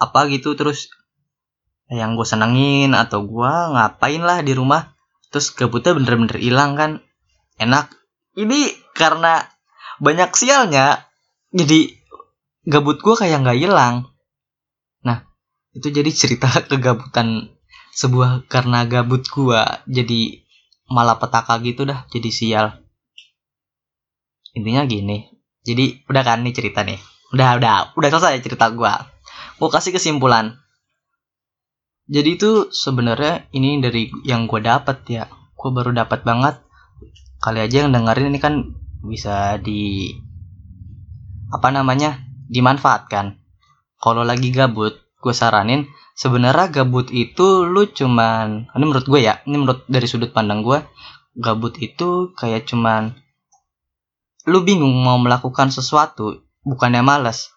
apa 0.00 0.20
gitu 0.32 0.56
terus 0.56 0.88
yang 1.88 2.20
gue 2.20 2.26
senengin 2.28 2.92
atau 2.92 3.24
gue 3.24 3.52
ngapain 3.74 4.20
lah 4.20 4.44
di 4.44 4.52
rumah. 4.52 4.92
Terus 5.32 5.52
gabutnya 5.52 5.96
bener-bener 5.96 6.36
hilang 6.40 6.76
kan. 6.76 6.90
Enak. 7.56 7.92
Ini 8.38 8.76
karena 8.94 9.44
banyak 9.98 10.30
sialnya 10.36 11.08
jadi 11.50 11.90
gabut 12.68 13.00
gue 13.00 13.14
kayak 13.16 13.42
nggak 13.42 13.58
hilang. 13.58 14.06
Nah 15.02 15.26
itu 15.74 15.88
jadi 15.90 16.10
cerita 16.12 16.48
kegabutan 16.70 17.50
sebuah 17.96 18.46
karena 18.46 18.86
gabut 18.86 19.26
gue 19.26 19.62
jadi 19.90 20.44
malah 20.88 21.18
petaka 21.18 21.58
gitu 21.64 21.88
dah 21.88 22.06
jadi 22.12 22.30
sial. 22.30 22.66
Intinya 24.54 24.86
gini 24.86 25.28
jadi 25.66 26.04
udah 26.06 26.22
kan 26.22 26.44
nih 26.44 26.54
cerita 26.54 26.86
nih. 26.86 27.00
Udah 27.34 27.58
udah 27.60 27.74
udah 27.98 28.08
selesai 28.08 28.44
cerita 28.44 28.70
gue 28.70 28.92
gue 29.58 29.68
kasih 29.68 29.90
kesimpulan 29.90 30.54
jadi 32.08 32.40
itu 32.40 32.72
sebenarnya 32.72 33.52
ini 33.52 33.84
dari 33.84 34.08
yang 34.24 34.48
gue 34.48 34.64
dapat 34.64 35.04
ya. 35.12 35.28
Gue 35.52 35.70
baru 35.76 35.92
dapat 35.92 36.24
banget. 36.24 36.64
Kali 37.38 37.60
aja 37.60 37.84
yang 37.84 37.92
dengerin 37.92 38.32
ini 38.32 38.40
kan 38.40 38.54
bisa 39.04 39.60
di 39.60 40.16
apa 41.52 41.68
namanya 41.68 42.24
dimanfaatkan. 42.48 43.36
Kalau 44.00 44.24
lagi 44.24 44.48
gabut 44.56 44.96
gue 45.20 45.34
saranin 45.36 45.84
sebenarnya 46.16 46.82
gabut 46.82 47.12
itu 47.12 47.68
lu 47.68 47.84
cuman 47.90 48.70
ini 48.72 48.84
menurut 48.86 49.06
gue 49.06 49.18
ya 49.18 49.42
ini 49.50 49.58
menurut 49.58 49.82
dari 49.90 50.06
sudut 50.06 50.30
pandang 50.30 50.62
gue 50.62 50.78
gabut 51.34 51.74
itu 51.82 52.30
kayak 52.38 52.70
cuman 52.70 53.18
lu 54.46 54.64
bingung 54.64 54.94
mau 55.02 55.20
melakukan 55.20 55.68
sesuatu 55.68 56.40
bukannya 56.64 57.04
males. 57.04 57.52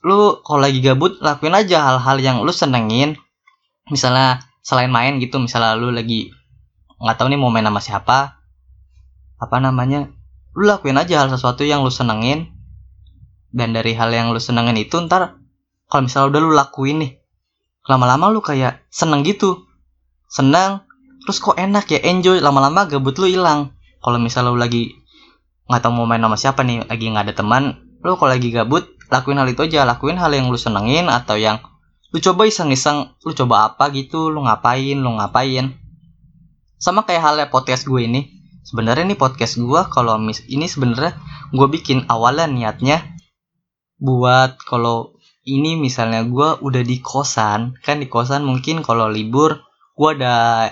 Lu 0.00 0.40
kalau 0.40 0.64
lagi 0.64 0.80
gabut 0.80 1.20
lakuin 1.20 1.52
aja 1.52 1.84
hal-hal 1.84 2.16
yang 2.16 2.36
lu 2.40 2.54
senengin 2.54 3.18
misalnya 3.88 4.44
selain 4.60 4.92
main 4.92 5.16
gitu 5.20 5.40
misalnya 5.40 5.76
lu 5.76 5.92
lagi 5.92 6.32
nggak 6.98 7.16
tahu 7.16 7.30
nih 7.32 7.38
mau 7.40 7.48
main 7.48 7.64
sama 7.64 7.80
siapa 7.80 8.38
apa 9.38 9.56
namanya 9.62 10.10
lu 10.58 10.66
lakuin 10.66 10.98
aja 10.98 11.22
hal 11.22 11.30
sesuatu 11.30 11.62
yang 11.62 11.86
lu 11.86 11.92
senengin. 11.94 12.50
Dan 13.48 13.72
dari 13.72 13.96
hal 13.96 14.12
yang 14.12 14.34
lu 14.34 14.42
senengin 14.42 14.76
itu 14.76 14.98
ntar 15.08 15.38
kalau 15.88 16.02
misalnya 16.04 16.28
udah 16.34 16.40
lu 16.42 16.50
lakuin 16.52 16.96
nih 17.00 17.12
lama-lama 17.88 18.28
lu 18.28 18.42
kayak 18.42 18.84
seneng 18.90 19.22
gitu. 19.22 19.64
Senang 20.28 20.84
terus 21.24 21.38
kok 21.38 21.56
enak 21.56 21.86
ya 21.88 22.02
enjoy. 22.04 22.42
Lama-lama 22.42 22.84
gabut 22.90 23.16
lu 23.16 23.30
hilang. 23.30 23.72
Kalau 24.02 24.18
misalnya 24.18 24.52
lu 24.52 24.60
lagi 24.60 24.92
nggak 25.70 25.80
tahu 25.80 25.92
mau 25.94 26.04
main 26.10 26.20
sama 26.20 26.36
siapa 26.36 26.60
nih 26.66 26.84
lagi 26.90 27.06
nggak 27.08 27.24
ada 27.28 27.34
teman 27.36 27.64
lu 28.00 28.16
kalau 28.16 28.32
lagi 28.32 28.48
gabut 28.50 28.84
lakuin 29.08 29.38
hal 29.38 29.48
itu 29.48 29.62
aja. 29.64 29.86
Lakuin 29.86 30.18
hal 30.18 30.34
yang 30.34 30.50
lu 30.50 30.58
senengin 30.58 31.06
atau 31.06 31.38
yang 31.38 31.62
lu 32.08 32.18
coba 32.24 32.48
iseng-iseng 32.48 33.12
lu 33.24 33.32
coba 33.36 33.72
apa 33.72 33.92
gitu 33.92 34.32
lu 34.32 34.44
ngapain 34.44 34.96
lu 34.96 35.10
ngapain? 35.20 35.76
Sama 36.78 37.04
kayak 37.04 37.22
halnya 37.22 37.46
podcast 37.50 37.84
gue 37.84 38.06
ini. 38.06 38.30
Sebenarnya 38.64 39.08
nih 39.08 39.18
podcast 39.18 39.56
gue 39.56 39.80
kalau 39.88 40.20
mis 40.20 40.44
ini 40.48 40.68
sebenarnya 40.68 41.16
gue 41.52 41.66
bikin 41.72 42.04
awalnya 42.08 42.46
niatnya 42.48 43.00
buat 43.98 44.60
kalau 44.62 45.16
ini 45.48 45.80
misalnya 45.80 46.22
gue 46.28 46.60
udah 46.60 46.82
di 46.84 47.00
kosan 47.00 47.74
kan 47.80 47.98
di 47.98 48.06
kosan 48.06 48.44
mungkin 48.44 48.84
kalau 48.84 49.08
libur 49.08 49.64
gue 49.96 50.08
ada 50.20 50.68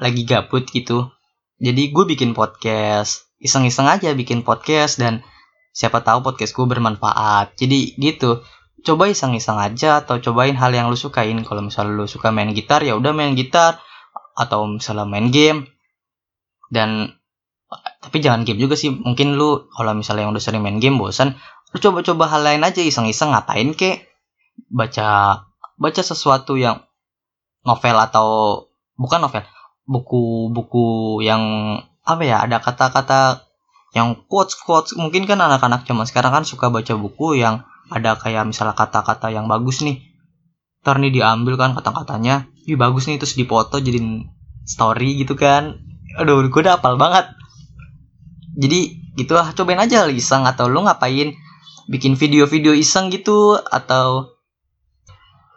lagi 0.00 0.24
gabut 0.26 0.66
gitu. 0.72 1.12
Jadi 1.60 1.92
gue 1.92 2.04
bikin 2.08 2.34
podcast 2.34 3.24
iseng-iseng 3.38 3.86
aja 3.86 4.16
bikin 4.16 4.40
podcast 4.40 4.96
dan 4.96 5.20
siapa 5.76 6.00
tahu 6.00 6.24
podcast 6.24 6.56
gue 6.56 6.66
bermanfaat. 6.66 7.54
Jadi 7.60 7.94
gitu 8.00 8.40
coba 8.84 9.08
iseng-iseng 9.08 9.56
aja 9.56 10.04
atau 10.04 10.20
cobain 10.20 10.54
hal 10.54 10.70
yang 10.70 10.92
lu 10.92 10.96
sukain. 10.96 11.40
Kalau 11.42 11.64
misalnya 11.64 11.96
lu 11.96 12.04
suka 12.04 12.30
main 12.30 12.52
gitar 12.52 12.84
ya 12.84 12.94
udah 12.94 13.16
main 13.16 13.32
gitar. 13.34 13.80
Atau 14.36 14.68
misalnya 14.68 15.08
main 15.08 15.32
game. 15.32 15.66
Dan 16.68 17.16
tapi 17.98 18.20
jangan 18.20 18.44
game 18.44 18.60
juga 18.60 18.76
sih. 18.76 18.92
Mungkin 18.92 19.40
lu 19.40 19.66
kalau 19.72 19.96
misalnya 19.96 20.28
yang 20.28 20.32
udah 20.36 20.44
sering 20.44 20.60
main 20.60 20.78
game 20.78 21.00
bosan 21.00 21.34
lu 21.74 21.82
coba-coba 21.82 22.30
hal 22.30 22.46
lain 22.46 22.62
aja 22.62 22.78
iseng-iseng. 22.84 23.34
Ngapain 23.34 23.74
kek 23.74 24.06
baca 24.70 25.42
baca 25.74 26.02
sesuatu 26.04 26.54
yang 26.54 26.84
novel 27.66 27.96
atau 27.98 28.26
bukan 28.94 29.24
novel. 29.24 29.42
Buku-buku 29.88 31.20
yang 31.24 31.42
apa 32.04 32.22
ya 32.22 32.44
ada 32.44 32.60
kata-kata 32.60 33.48
yang 33.96 34.26
quotes 34.28 34.58
quotes 34.60 34.92
mungkin 34.98 35.24
kan 35.24 35.40
anak-anak 35.40 35.88
zaman 35.88 36.04
sekarang 36.04 36.32
kan 36.34 36.44
suka 36.44 36.68
baca 36.68 36.92
buku 36.98 37.40
yang 37.40 37.64
ada 37.92 38.16
kayak 38.16 38.48
misalnya 38.48 38.72
kata-kata 38.72 39.28
yang 39.28 39.50
bagus 39.50 39.84
nih. 39.84 40.00
Ntar 40.84 41.00
nih 41.00 41.12
diambil 41.20 41.56
kan 41.60 41.76
kata-katanya. 41.76 42.48
Ih 42.64 42.76
bagus 42.80 43.08
nih 43.08 43.20
terus 43.20 43.36
dipoto 43.36 43.80
jadi 43.80 44.00
story 44.64 45.20
gitu 45.20 45.36
kan. 45.36 45.80
Aduh 46.16 46.44
gue 46.48 46.60
udah 46.60 46.80
apal 46.80 46.96
banget. 46.96 47.28
Jadi 48.56 49.04
gitu 49.18 49.34
lah 49.36 49.52
cobain 49.52 49.80
aja 49.82 50.08
iseng 50.08 50.46
atau 50.46 50.70
lu 50.70 50.82
ngapain 50.84 51.34
bikin 51.90 52.16
video-video 52.16 52.72
iseng 52.72 53.12
gitu 53.12 53.60
atau 53.60 54.32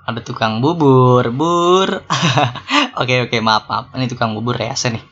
ada 0.08 0.24
tukang 0.24 0.60
bubur 0.64 1.28
bur. 1.36 2.04
Oke 3.02 3.30
oke 3.30 3.38
maaf 3.46 3.70
maaf. 3.70 3.94
Ini 3.94 4.10
tukang 4.10 4.34
bubur 4.34 4.58
ya 4.58 4.74
nih. 4.74 5.04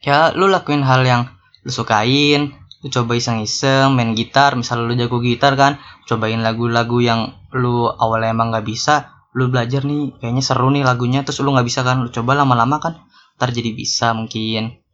Ya 0.00 0.32
lu 0.32 0.48
lakuin 0.48 0.80
hal 0.80 1.04
yang 1.04 1.28
lu 1.60 1.68
sukain 1.68 2.56
lu 2.80 2.88
coba 2.88 3.12
iseng-iseng 3.16 3.92
main 3.92 4.16
gitar 4.16 4.56
misal 4.56 4.88
lu 4.88 4.96
jago 4.96 5.20
gitar 5.20 5.52
kan 5.56 5.76
cobain 6.08 6.40
lagu-lagu 6.40 6.98
yang 7.04 7.36
lu 7.52 7.92
awalnya 7.92 8.32
emang 8.32 8.52
nggak 8.52 8.64
bisa 8.64 9.20
lu 9.36 9.46
belajar 9.46 9.86
nih 9.86 10.16
kayaknya 10.18 10.42
seru 10.42 10.72
nih 10.74 10.82
lagunya 10.82 11.22
terus 11.22 11.38
lu 11.44 11.54
nggak 11.54 11.66
bisa 11.68 11.86
kan 11.86 12.02
lu 12.02 12.10
coba 12.10 12.34
lama-lama 12.34 12.82
kan 12.82 12.94
ntar 13.40 13.56
jadi 13.56 13.72
bisa 13.72 14.12
mungkin. 14.12 14.84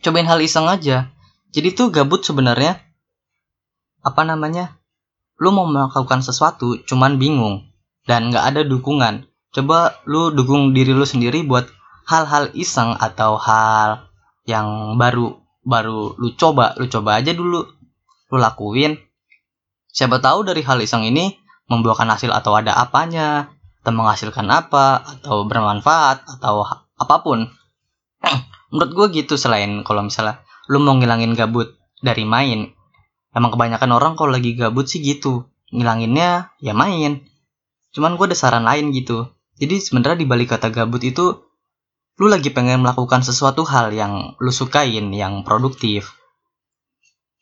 Cobain 0.00 0.24
hal 0.24 0.40
iseng 0.40 0.64
aja. 0.64 1.12
Jadi 1.52 1.76
tuh 1.76 1.92
gabut 1.92 2.24
sebenarnya 2.24 2.80
apa 4.00 4.24
namanya 4.24 4.80
lu 5.36 5.52
mau 5.52 5.68
melakukan 5.68 6.24
sesuatu 6.24 6.80
cuman 6.88 7.20
bingung 7.20 7.68
dan 8.08 8.32
nggak 8.32 8.56
ada 8.56 8.60
dukungan. 8.64 9.28
Coba 9.52 10.00
lu 10.08 10.32
dukung 10.32 10.72
diri 10.72 10.96
lu 10.96 11.04
sendiri 11.04 11.44
buat 11.44 11.68
hal-hal 12.08 12.56
iseng 12.56 12.96
atau 12.96 13.36
hal 13.36 14.08
yang 14.48 14.96
baru 14.96 15.43
baru 15.64 16.14
lu 16.20 16.36
coba, 16.36 16.76
lu 16.76 16.86
coba 16.86 17.20
aja 17.20 17.32
dulu, 17.32 17.64
lu 18.30 18.36
lakuin. 18.36 19.00
Siapa 19.90 20.20
tahu 20.20 20.46
dari 20.46 20.62
hal 20.62 20.78
iseng 20.82 21.08
ini 21.08 21.34
membuahkan 21.66 22.06
hasil 22.06 22.30
atau 22.30 22.54
ada 22.54 22.76
apanya, 22.76 23.52
atau 23.80 23.92
menghasilkan 23.96 24.46
apa, 24.52 25.00
atau 25.02 25.48
bermanfaat, 25.48 26.28
atau 26.38 26.62
apa 27.00 27.16
pun. 27.24 27.48
Menurut 28.72 28.90
gue 28.92 29.24
gitu 29.24 29.40
selain 29.40 29.82
kalau 29.86 30.04
misalnya 30.04 30.44
lu 30.68 30.82
mau 30.82 30.94
ngilangin 30.94 31.32
gabut 31.32 31.74
dari 32.04 32.28
main. 32.28 32.70
Emang 33.34 33.50
kebanyakan 33.50 33.90
orang 33.96 34.12
kalau 34.14 34.34
lagi 34.36 34.54
gabut 34.54 34.86
sih 34.86 35.02
gitu. 35.02 35.48
Ngilanginnya 35.74 36.54
ya 36.62 36.70
main 36.70 37.24
cuman 37.94 38.18
gue 38.18 38.26
ada 38.26 38.36
saran 38.36 38.66
lain 38.66 38.90
gitu 38.90 39.30
jadi 39.54 39.78
sebenarnya 39.78 40.18
di 40.18 40.26
balik 40.26 40.50
kata 40.50 40.74
gabut 40.74 41.00
itu 41.06 41.46
lu 42.14 42.30
lagi 42.30 42.54
pengen 42.54 42.86
melakukan 42.86 43.26
sesuatu 43.26 43.66
hal 43.66 43.90
yang 43.90 44.38
lu 44.38 44.52
sukain 44.54 45.10
yang 45.10 45.42
produktif. 45.42 46.14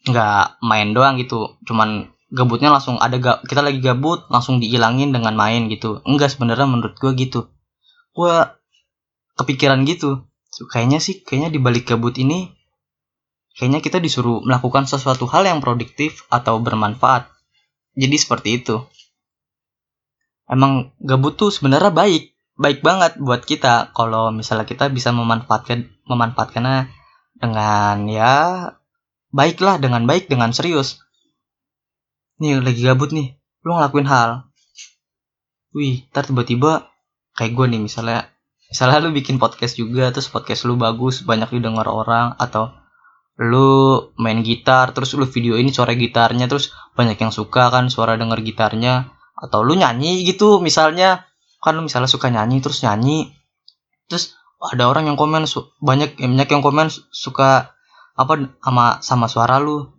Nggak 0.08 0.58
main 0.64 0.96
doang 0.96 1.20
gitu 1.20 1.60
cuman 1.68 2.10
gabutnya 2.32 2.72
langsung 2.72 2.96
ada 2.96 3.20
ga, 3.20 3.32
kita 3.44 3.60
lagi 3.60 3.84
gabut 3.84 4.24
langsung 4.32 4.58
dihilangin 4.58 5.12
dengan 5.12 5.36
main 5.36 5.68
gitu. 5.68 6.00
Enggak 6.08 6.32
sebenarnya 6.32 6.64
menurut 6.64 6.96
gue 6.96 7.12
gitu. 7.20 7.52
Gue 8.16 8.32
kepikiran 9.36 9.84
gitu. 9.84 10.24
Kayaknya 10.72 10.98
sih 11.04 11.20
kayaknya 11.20 11.52
di 11.52 11.60
balik 11.60 11.88
gabut 11.88 12.16
ini 12.16 12.48
kayaknya 13.52 13.84
kita 13.84 14.00
disuruh 14.00 14.40
melakukan 14.40 14.88
sesuatu 14.88 15.28
hal 15.28 15.44
yang 15.44 15.60
produktif 15.60 16.24
atau 16.32 16.56
bermanfaat. 16.64 17.28
Jadi 17.92 18.16
seperti 18.16 18.48
itu. 18.64 18.80
Emang 20.48 20.96
gabut 21.00 21.36
tuh 21.36 21.52
sebenarnya 21.52 21.92
baik 21.92 22.31
baik 22.56 22.84
banget 22.84 23.16
buat 23.18 23.42
kita 23.44 23.94
kalau 23.96 24.28
misalnya 24.30 24.68
kita 24.68 24.92
bisa 24.92 25.10
memanfaatkan 25.10 25.88
memanfaatkannya 26.04 26.92
dengan 27.40 27.96
ya 28.06 28.34
baiklah 29.32 29.80
dengan 29.80 30.04
baik 30.04 30.28
dengan 30.28 30.52
serius. 30.52 31.00
Nih 32.38 32.60
lagi 32.60 32.84
gabut 32.84 33.10
nih. 33.10 33.34
Lu 33.64 33.74
ngelakuin 33.78 34.06
hal. 34.06 34.46
Wih 35.72 36.04
ntar 36.12 36.28
tiba-tiba 36.28 36.92
kayak 37.32 37.56
gue 37.56 37.66
nih 37.72 37.80
misalnya 37.80 38.28
misalnya 38.68 39.08
lu 39.08 39.10
bikin 39.16 39.40
podcast 39.40 39.80
juga 39.80 40.12
terus 40.12 40.28
podcast 40.28 40.68
lu 40.68 40.76
bagus 40.76 41.24
banyak 41.24 41.48
didengar 41.48 41.88
orang 41.88 42.36
atau 42.36 42.72
lu 43.40 44.12
main 44.20 44.44
gitar 44.44 44.92
terus 44.92 45.16
lu 45.16 45.24
video 45.24 45.56
ini 45.56 45.72
suara 45.72 45.96
gitarnya 45.96 46.44
terus 46.44 46.76
banyak 46.92 47.16
yang 47.16 47.32
suka 47.32 47.72
kan 47.72 47.88
suara 47.88 48.20
denger 48.20 48.44
gitarnya 48.44 49.08
atau 49.32 49.64
lu 49.64 49.72
nyanyi 49.72 50.28
gitu 50.28 50.60
misalnya 50.60 51.24
kan 51.62 51.78
lu 51.78 51.86
misalnya 51.86 52.10
suka 52.10 52.26
nyanyi 52.28 52.58
terus 52.58 52.82
nyanyi 52.82 53.30
terus 54.10 54.34
ada 54.58 54.90
orang 54.90 55.10
yang 55.10 55.18
komen 55.18 55.46
banyak 55.82 56.18
banyak 56.18 56.48
yang 56.50 56.62
komen 56.62 56.90
suka 57.10 57.74
apa 58.14 58.32
sama 58.62 58.86
sama 59.02 59.26
suara 59.26 59.58
lu. 59.58 59.90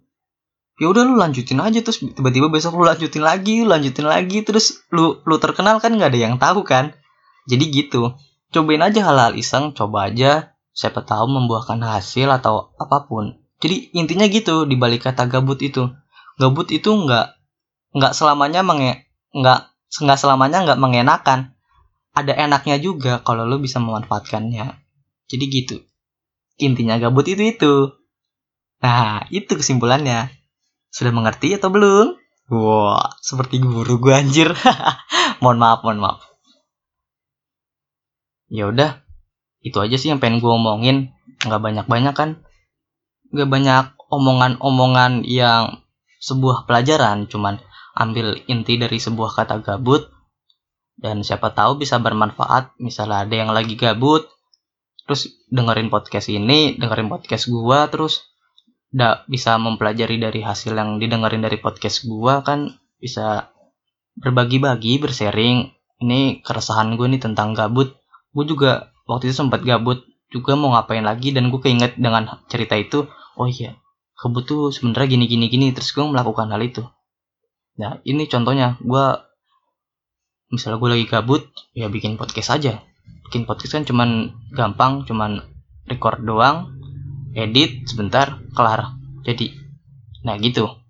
Ya 0.81 0.89
udah 0.89 1.05
lu 1.05 1.19
lanjutin 1.19 1.61
aja 1.61 1.79
terus 1.83 2.01
tiba-tiba 2.01 2.49
besok 2.49 2.79
lu 2.79 2.85
lanjutin 2.87 3.21
lagi 3.21 3.61
lu 3.61 3.69
lanjutin 3.69 4.07
lagi 4.07 4.41
terus 4.41 4.85
lu 4.89 5.21
lu 5.27 5.35
terkenal 5.37 5.83
kan 5.83 5.93
nggak 5.93 6.13
ada 6.13 6.19
yang 6.19 6.35
tahu 6.39 6.63
kan? 6.63 6.95
Jadi 7.49 7.65
gitu. 7.73 8.15
Cobain 8.53 8.81
aja 8.81 9.03
hal-hal 9.03 9.33
iseng 9.35 9.73
coba 9.75 10.13
aja. 10.13 10.55
Siapa 10.73 11.05
tahu 11.05 11.29
membuahkan 11.29 11.77
hasil 11.83 12.29
atau 12.31 12.73
apa 12.79 13.05
pun. 13.05 13.37
Jadi 13.61 13.93
intinya 13.93 14.25
gitu 14.25 14.65
di 14.65 14.79
balik 14.79 15.05
kata 15.05 15.29
gabut 15.29 15.61
itu. 15.61 15.91
Gabut 16.41 16.71
itu 16.73 16.89
nggak 16.89 17.37
nggak 17.93 18.13
selamanya 18.17 18.65
menge 18.65 19.05
nggak 19.33 19.72
nggak 20.01 20.17
selamanya 20.17 20.65
nggak 20.65 20.79
mengenakan. 20.81 21.53
Ada 22.13 22.37
enaknya 22.45 22.77
juga 22.77 23.21
kalau 23.25 23.45
lo 23.45 23.57
bisa 23.57 23.81
memanfaatkannya. 23.81 24.77
Jadi 25.29 25.45
gitu. 25.49 25.77
Intinya 26.61 27.01
gabut 27.01 27.25
itu 27.25 27.41
itu. 27.41 27.73
Nah 28.81 29.25
itu 29.33 29.49
kesimpulannya. 29.49 30.29
Sudah 30.93 31.09
mengerti 31.09 31.57
atau 31.57 31.73
belum? 31.73 32.13
Wah 32.53 33.17
seperti 33.21 33.57
guru 33.57 33.97
gue 33.97 34.13
anjir. 34.13 34.53
Mohon 35.41 35.57
maaf 35.57 35.79
mohon 35.81 35.99
maaf. 35.99 36.21
Ya 38.53 38.69
udah 38.69 39.01
itu 39.65 39.79
aja 39.81 39.95
sih 39.97 40.13
yang 40.13 40.21
pengen 40.21 40.37
gue 40.37 40.51
omongin. 40.53 41.09
Nggak 41.41 41.61
banyak 41.65 41.85
banyak 41.89 42.13
kan? 42.13 42.29
Nggak 43.33 43.49
banyak 43.49 43.85
omongan-omongan 44.13 45.25
yang 45.25 45.81
sebuah 46.21 46.69
pelajaran 46.69 47.27
cuman 47.27 47.59
ambil 47.93 48.37
inti 48.49 48.77
dari 48.77 48.97
sebuah 48.97 49.33
kata 49.37 49.61
gabut. 49.61 50.09
Dan 50.93 51.25
siapa 51.25 51.53
tahu 51.53 51.81
bisa 51.81 51.97
bermanfaat. 51.97 52.77
Misalnya 52.77 53.25
ada 53.25 53.35
yang 53.35 53.51
lagi 53.53 53.73
gabut 53.77 54.29
terus 55.03 55.27
dengerin 55.51 55.91
podcast 55.91 56.31
ini 56.31 56.79
dengerin 56.79 57.11
podcast 57.11 57.51
gua 57.51 57.91
terus 57.91 58.23
da, 58.87 59.27
bisa 59.27 59.59
mempelajari 59.59 60.15
dari 60.15 60.39
hasil 60.39 60.79
yang 60.79 60.95
didengerin 60.95 61.43
dari 61.43 61.59
podcast 61.59 62.07
gua 62.07 62.39
kan 62.39 62.71
bisa 63.03 63.51
berbagi-bagi 64.15 65.01
bersharing. 65.03 65.75
Ini 66.03 66.43
keresahan 66.43 66.99
gue 66.99 67.07
nih 67.15 67.21
tentang 67.23 67.55
gabut. 67.55 67.95
Gue 68.35 68.43
juga 68.43 68.91
waktu 69.07 69.31
itu 69.31 69.39
sempat 69.39 69.63
gabut 69.63 70.03
juga 70.33 70.57
mau 70.57 70.73
ngapain 70.73 71.05
lagi 71.05 71.29
dan 71.29 71.53
gue 71.53 71.61
keinget 71.61 71.93
dengan 71.99 72.41
cerita 72.49 72.73
itu 72.73 73.05
oh 73.37 73.45
iya 73.45 73.77
gabut 74.17 74.49
tuh 74.49 74.73
sebenarnya 74.73 75.13
gini 75.13 75.25
gini 75.29 75.45
gini 75.45 75.65
terus 75.75 75.93
gue 75.93 76.01
melakukan 76.01 76.49
hal 76.49 76.61
itu 76.65 76.81
nah 77.79 77.97
ini 78.05 78.29
contohnya 78.29 78.77
gue 78.81 79.05
misalnya 80.53 80.77
gue 80.77 80.89
lagi 80.99 81.05
gabut 81.09 81.43
ya 81.73 81.89
bikin 81.89 82.17
podcast 82.19 82.53
aja 82.53 82.85
bikin 83.29 83.49
podcast 83.49 83.81
kan 83.81 83.85
cuman 83.85 84.37
gampang 84.53 85.03
cuman 85.09 85.41
record 85.89 86.21
doang 86.21 86.77
edit 87.33 87.89
sebentar 87.89 88.37
kelar 88.53 88.93
jadi 89.25 89.57
nah 90.21 90.37
gitu 90.37 90.83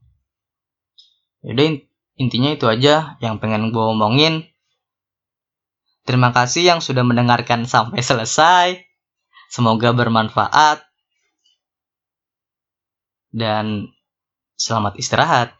Yaudah 1.44 1.76
intinya 2.16 2.56
itu 2.56 2.66
aja 2.72 3.20
yang 3.20 3.38
pengen 3.44 3.76
gue 3.76 3.84
omongin. 3.84 4.48
Terima 6.08 6.32
kasih 6.32 6.64
yang 6.64 6.80
sudah 6.80 7.04
mendengarkan 7.04 7.68
sampai 7.68 8.00
selesai. 8.00 8.80
Semoga 9.52 9.92
bermanfaat. 9.92 10.84
Dan 13.36 13.92
selamat 14.56 14.96
istirahat. 15.00 15.52